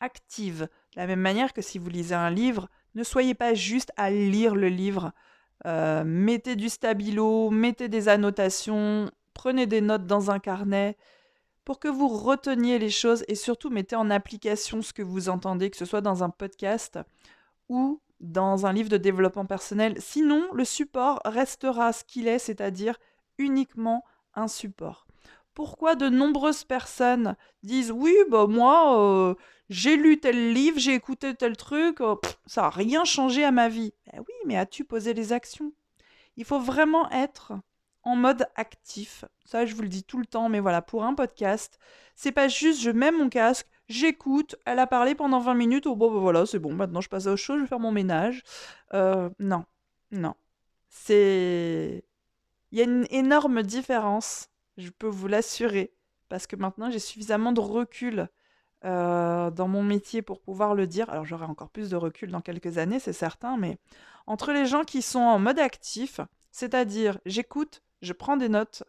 active. 0.00 0.66
De 0.94 1.00
la 1.00 1.06
même 1.06 1.20
manière 1.20 1.52
que 1.52 1.60
si 1.60 1.78
vous 1.78 1.90
lisez 1.90 2.14
un 2.14 2.30
livre, 2.30 2.70
ne 2.94 3.04
soyez 3.04 3.34
pas 3.34 3.54
juste 3.54 3.92
à 3.96 4.10
lire 4.10 4.54
le 4.54 4.68
livre. 4.68 5.12
Euh, 5.66 6.04
mettez 6.04 6.56
du 6.56 6.68
stabilo, 6.68 7.50
mettez 7.50 7.88
des 7.88 8.08
annotations, 8.08 9.10
prenez 9.32 9.66
des 9.66 9.80
notes 9.80 10.06
dans 10.06 10.30
un 10.30 10.38
carnet 10.38 10.96
pour 11.64 11.80
que 11.80 11.88
vous 11.88 12.08
reteniez 12.08 12.78
les 12.78 12.90
choses 12.90 13.24
et 13.28 13.34
surtout 13.34 13.70
mettez 13.70 13.96
en 13.96 14.10
application 14.10 14.82
ce 14.82 14.92
que 14.92 15.02
vous 15.02 15.28
entendez, 15.28 15.70
que 15.70 15.76
ce 15.76 15.86
soit 15.86 16.02
dans 16.02 16.22
un 16.22 16.30
podcast 16.30 16.98
ou 17.68 18.00
dans 18.20 18.66
un 18.66 18.72
livre 18.72 18.90
de 18.90 18.96
développement 18.96 19.46
personnel. 19.46 19.96
Sinon, 20.00 20.44
le 20.52 20.64
support 20.64 21.20
restera 21.24 21.92
ce 21.92 22.04
qu'il 22.04 22.28
est, 22.28 22.38
c'est-à-dire 22.38 22.98
uniquement 23.38 24.04
un 24.34 24.48
support. 24.48 25.06
Pourquoi 25.54 25.94
de 25.94 26.08
nombreuses 26.08 26.64
personnes 26.64 27.36
disent 27.62 27.92
oui, 27.92 28.14
bah 28.30 28.46
moi, 28.46 29.00
euh, 29.00 29.34
j'ai 29.70 29.96
lu 29.96 30.20
tel 30.20 30.52
livre, 30.52 30.78
j'ai 30.78 30.94
écouté 30.94 31.34
tel 31.34 31.56
truc, 31.56 32.00
euh, 32.00 32.16
ça 32.46 32.62
n'a 32.62 32.70
rien 32.70 33.04
changé 33.04 33.44
à 33.44 33.50
ma 33.50 33.68
vie. 33.68 33.92
Ben 34.06 34.20
oui, 34.20 34.34
mais 34.46 34.56
as-tu 34.56 34.84
posé 34.84 35.14
les 35.14 35.32
actions? 35.32 35.72
Il 36.36 36.44
faut 36.44 36.60
vraiment 36.60 37.10
être 37.10 37.52
en 38.02 38.16
mode 38.16 38.46
actif. 38.56 39.24
Ça, 39.44 39.64
je 39.64 39.74
vous 39.74 39.82
le 39.82 39.88
dis 39.88 40.04
tout 40.04 40.18
le 40.18 40.26
temps, 40.26 40.48
mais 40.48 40.60
voilà, 40.60 40.82
pour 40.82 41.04
un 41.04 41.14
podcast, 41.14 41.78
c'est 42.14 42.32
pas 42.32 42.48
juste 42.48 42.80
je 42.80 42.90
mets 42.90 43.10
mon 43.10 43.28
casque, 43.28 43.66
j'écoute, 43.88 44.56
elle 44.66 44.78
a 44.78 44.86
parlé 44.86 45.14
pendant 45.14 45.40
20 45.40 45.54
minutes, 45.54 45.86
oh 45.86 45.96
bon, 45.96 46.12
ben 46.12 46.20
voilà, 46.20 46.46
c'est 46.46 46.58
bon, 46.58 46.74
maintenant 46.74 47.00
je 47.00 47.08
passe 47.08 47.26
à 47.26 47.32
autre 47.32 47.42
chose, 47.42 47.58
je 47.58 47.62
vais 47.62 47.68
faire 47.68 47.80
mon 47.80 47.92
ménage. 47.92 48.42
Euh, 48.92 49.30
non, 49.38 49.64
non. 50.10 50.34
C'est. 50.88 52.04
Il 52.72 52.78
y 52.78 52.80
a 52.82 52.84
une 52.84 53.06
énorme 53.10 53.62
différence, 53.62 54.48
je 54.76 54.90
peux 54.90 55.06
vous 55.06 55.28
l'assurer, 55.28 55.94
parce 56.28 56.46
que 56.46 56.56
maintenant 56.56 56.90
j'ai 56.90 56.98
suffisamment 56.98 57.52
de 57.52 57.60
recul 57.60 58.28
euh, 58.84 59.50
dans 59.50 59.68
mon 59.68 59.82
métier 59.82 60.22
pour 60.22 60.40
pouvoir 60.40 60.74
le 60.74 60.86
dire. 60.86 61.08
Alors 61.10 61.24
j'aurai 61.24 61.46
encore 61.46 61.70
plus 61.70 61.90
de 61.90 61.96
recul 61.96 62.30
dans 62.30 62.40
quelques 62.40 62.78
années, 62.78 62.98
c'est 62.98 63.12
certain, 63.12 63.56
mais 63.56 63.78
entre 64.26 64.52
les 64.52 64.66
gens 64.66 64.84
qui 64.84 65.02
sont 65.02 65.20
en 65.20 65.38
mode 65.38 65.58
actif, 65.58 66.20
c'est-à-dire 66.50 67.18
j'écoute, 67.26 67.82
je 68.02 68.12
prends 68.12 68.36
des 68.36 68.48
notes 68.48 68.84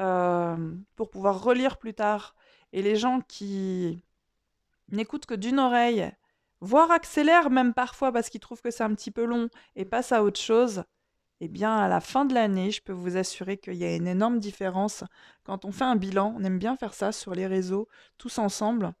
euh, 0.00 0.74
pour 0.96 1.10
pouvoir 1.10 1.42
relire 1.42 1.78
plus 1.78 1.94
tard, 1.94 2.34
et 2.72 2.82
les 2.82 2.96
gens 2.96 3.20
qui 3.26 4.02
n'écoutent 4.90 5.26
que 5.26 5.34
d'une 5.34 5.58
oreille, 5.58 6.10
voire 6.60 6.90
accélèrent 6.90 7.50
même 7.50 7.74
parfois 7.74 8.12
parce 8.12 8.28
qu'ils 8.28 8.40
trouvent 8.40 8.62
que 8.62 8.70
c'est 8.70 8.84
un 8.84 8.94
petit 8.94 9.10
peu 9.10 9.24
long 9.24 9.48
et 9.76 9.84
passent 9.84 10.12
à 10.12 10.22
autre 10.22 10.40
chose, 10.40 10.84
eh 11.40 11.48
bien, 11.48 11.76
à 11.76 11.88
la 11.88 12.00
fin 12.00 12.24
de 12.24 12.34
l'année, 12.34 12.70
je 12.70 12.82
peux 12.82 12.92
vous 12.92 13.16
assurer 13.16 13.58
qu'il 13.58 13.74
y 13.74 13.84
a 13.84 13.94
une 13.94 14.08
énorme 14.08 14.40
différence. 14.40 15.04
Quand 15.44 15.64
on 15.64 15.72
fait 15.72 15.84
un 15.84 15.94
bilan, 15.96 16.34
on 16.36 16.42
aime 16.42 16.58
bien 16.58 16.76
faire 16.76 16.94
ça 16.94 17.12
sur 17.12 17.34
les 17.34 17.46
réseaux, 17.46 17.88
tous 18.18 18.38
ensemble. 18.38 18.92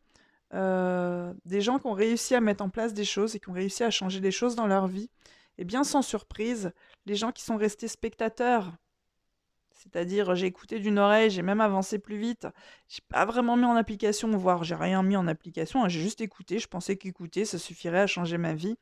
Euh, 0.54 1.34
des 1.44 1.60
gens 1.60 1.78
qui 1.78 1.86
ont 1.86 1.92
réussi 1.92 2.34
à 2.34 2.40
mettre 2.40 2.64
en 2.64 2.70
place 2.70 2.94
des 2.94 3.04
choses 3.04 3.36
et 3.36 3.40
qui 3.40 3.50
ont 3.50 3.54
réussi 3.54 3.84
à 3.84 3.90
changer 3.90 4.20
des 4.20 4.30
choses 4.30 4.54
dans 4.54 4.66
leur 4.66 4.86
vie. 4.86 5.10
Et 5.58 5.64
bien 5.64 5.84
sans 5.84 6.02
surprise, 6.02 6.72
les 7.04 7.16
gens 7.16 7.32
qui 7.32 7.42
sont 7.42 7.56
restés 7.56 7.88
spectateurs, 7.88 8.72
c'est-à-dire 9.72 10.34
j'ai 10.34 10.46
écouté 10.46 10.78
d'une 10.78 10.98
oreille, 10.98 11.30
j'ai 11.30 11.42
même 11.42 11.60
avancé 11.60 11.98
plus 11.98 12.16
vite, 12.16 12.46
j'ai 12.88 13.02
pas 13.08 13.24
vraiment 13.24 13.56
mis 13.56 13.64
en 13.64 13.76
application, 13.76 14.30
voire 14.36 14.64
j'ai 14.64 14.74
rien 14.74 15.02
mis 15.02 15.16
en 15.16 15.26
application, 15.26 15.84
hein, 15.84 15.88
j'ai 15.88 16.00
juste 16.00 16.20
écouté, 16.20 16.58
je 16.58 16.68
pensais 16.68 16.96
qu'écouter 16.96 17.44
ça 17.44 17.58
suffirait 17.58 18.00
à 18.00 18.06
changer 18.06 18.38
ma 18.38 18.54
vie. 18.54 18.76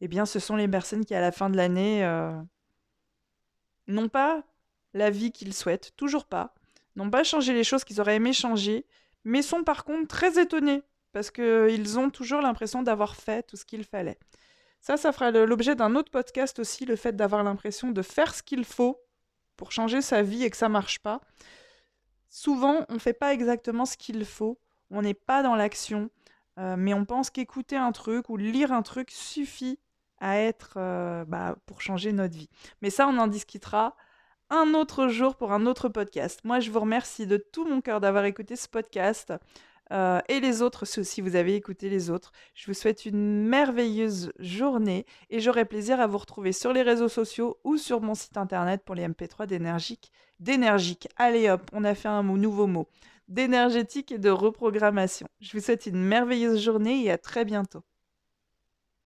Eh 0.00 0.08
bien 0.08 0.26
ce 0.26 0.38
sont 0.38 0.56
les 0.56 0.68
personnes 0.68 1.04
qui 1.04 1.14
à 1.14 1.20
la 1.20 1.32
fin 1.32 1.48
de 1.48 1.56
l'année 1.56 2.04
euh, 2.04 2.32
n'ont 3.86 4.08
pas 4.08 4.42
la 4.94 5.10
vie 5.10 5.32
qu'ils 5.32 5.54
souhaitent, 5.54 5.92
toujours 5.96 6.26
pas, 6.26 6.54
n'ont 6.96 7.10
pas 7.10 7.24
changé 7.24 7.54
les 7.54 7.64
choses 7.64 7.84
qu'ils 7.84 8.00
auraient 8.00 8.16
aimé 8.16 8.32
changer, 8.32 8.86
mais 9.24 9.42
sont 9.42 9.64
par 9.64 9.84
contre 9.84 10.08
très 10.08 10.40
étonnés 10.40 10.82
parce 11.12 11.30
qu'ils 11.30 11.98
ont 11.98 12.10
toujours 12.10 12.40
l'impression 12.40 12.82
d'avoir 12.82 13.16
fait 13.16 13.42
tout 13.42 13.56
ce 13.56 13.64
qu'il 13.64 13.84
fallait. 13.84 14.18
Ça, 14.80 14.96
ça 14.96 15.12
fera 15.12 15.30
l'objet 15.30 15.74
d'un 15.74 15.94
autre 15.94 16.10
podcast 16.10 16.58
aussi, 16.58 16.86
le 16.86 16.96
fait 16.96 17.14
d'avoir 17.14 17.44
l'impression 17.44 17.90
de 17.90 18.02
faire 18.02 18.34
ce 18.34 18.42
qu'il 18.42 18.64
faut 18.64 19.00
pour 19.56 19.72
changer 19.72 20.00
sa 20.00 20.22
vie 20.22 20.42
et 20.42 20.50
que 20.50 20.56
ça 20.56 20.70
marche 20.70 21.00
pas. 21.00 21.20
Souvent, 22.30 22.86
on 22.88 22.94
ne 22.94 22.98
fait 22.98 23.12
pas 23.12 23.34
exactement 23.34 23.84
ce 23.84 23.96
qu'il 23.96 24.24
faut, 24.24 24.58
on 24.90 25.02
n'est 25.02 25.14
pas 25.14 25.42
dans 25.42 25.54
l'action, 25.54 26.10
euh, 26.58 26.76
mais 26.78 26.94
on 26.94 27.04
pense 27.04 27.28
qu'écouter 27.28 27.76
un 27.76 27.92
truc 27.92 28.28
ou 28.30 28.36
lire 28.36 28.72
un 28.72 28.82
truc 28.82 29.10
suffit 29.10 29.78
à 30.18 30.38
être 30.38 30.74
euh, 30.76 31.24
bah, 31.26 31.56
pour 31.66 31.82
changer 31.82 32.12
notre 32.12 32.36
vie. 32.36 32.48
Mais 32.82 32.90
ça, 32.90 33.06
on 33.08 33.18
en 33.18 33.26
discutera 33.26 33.96
un 34.48 34.74
autre 34.74 35.08
jour 35.08 35.36
pour 35.36 35.52
un 35.52 35.66
autre 35.66 35.88
podcast. 35.88 36.40
Moi, 36.44 36.60
je 36.60 36.70
vous 36.70 36.80
remercie 36.80 37.26
de 37.26 37.36
tout 37.36 37.64
mon 37.66 37.80
cœur 37.80 38.00
d'avoir 38.00 38.24
écouté 38.24 38.56
ce 38.56 38.68
podcast. 38.68 39.32
Euh, 39.92 40.20
et 40.28 40.40
les 40.40 40.62
autres, 40.62 40.84
si 40.84 41.20
vous 41.20 41.36
avez 41.36 41.54
écouté 41.54 41.88
les 41.88 42.10
autres. 42.10 42.32
Je 42.54 42.66
vous 42.66 42.74
souhaite 42.74 43.06
une 43.06 43.46
merveilleuse 43.46 44.32
journée 44.38 45.04
et 45.30 45.40
j'aurai 45.40 45.64
plaisir 45.64 46.00
à 46.00 46.06
vous 46.06 46.18
retrouver 46.18 46.52
sur 46.52 46.72
les 46.72 46.82
réseaux 46.82 47.08
sociaux 47.08 47.58
ou 47.64 47.76
sur 47.76 48.00
mon 48.00 48.14
site 48.14 48.36
internet 48.36 48.82
pour 48.84 48.94
les 48.94 49.06
MP3 49.06 49.46
d'énergique. 49.46 50.12
D'énergique. 50.38 51.08
Allez 51.16 51.50
hop, 51.50 51.68
on 51.72 51.84
a 51.84 51.94
fait 51.94 52.08
un 52.08 52.22
nouveau 52.22 52.66
mot. 52.66 52.88
D'énergétique 53.28 54.12
et 54.12 54.18
de 54.18 54.30
reprogrammation. 54.30 55.26
Je 55.40 55.52
vous 55.56 55.62
souhaite 55.62 55.86
une 55.86 56.02
merveilleuse 56.02 56.60
journée 56.60 57.04
et 57.04 57.10
à 57.10 57.18
très 57.18 57.44
bientôt. 57.44 57.82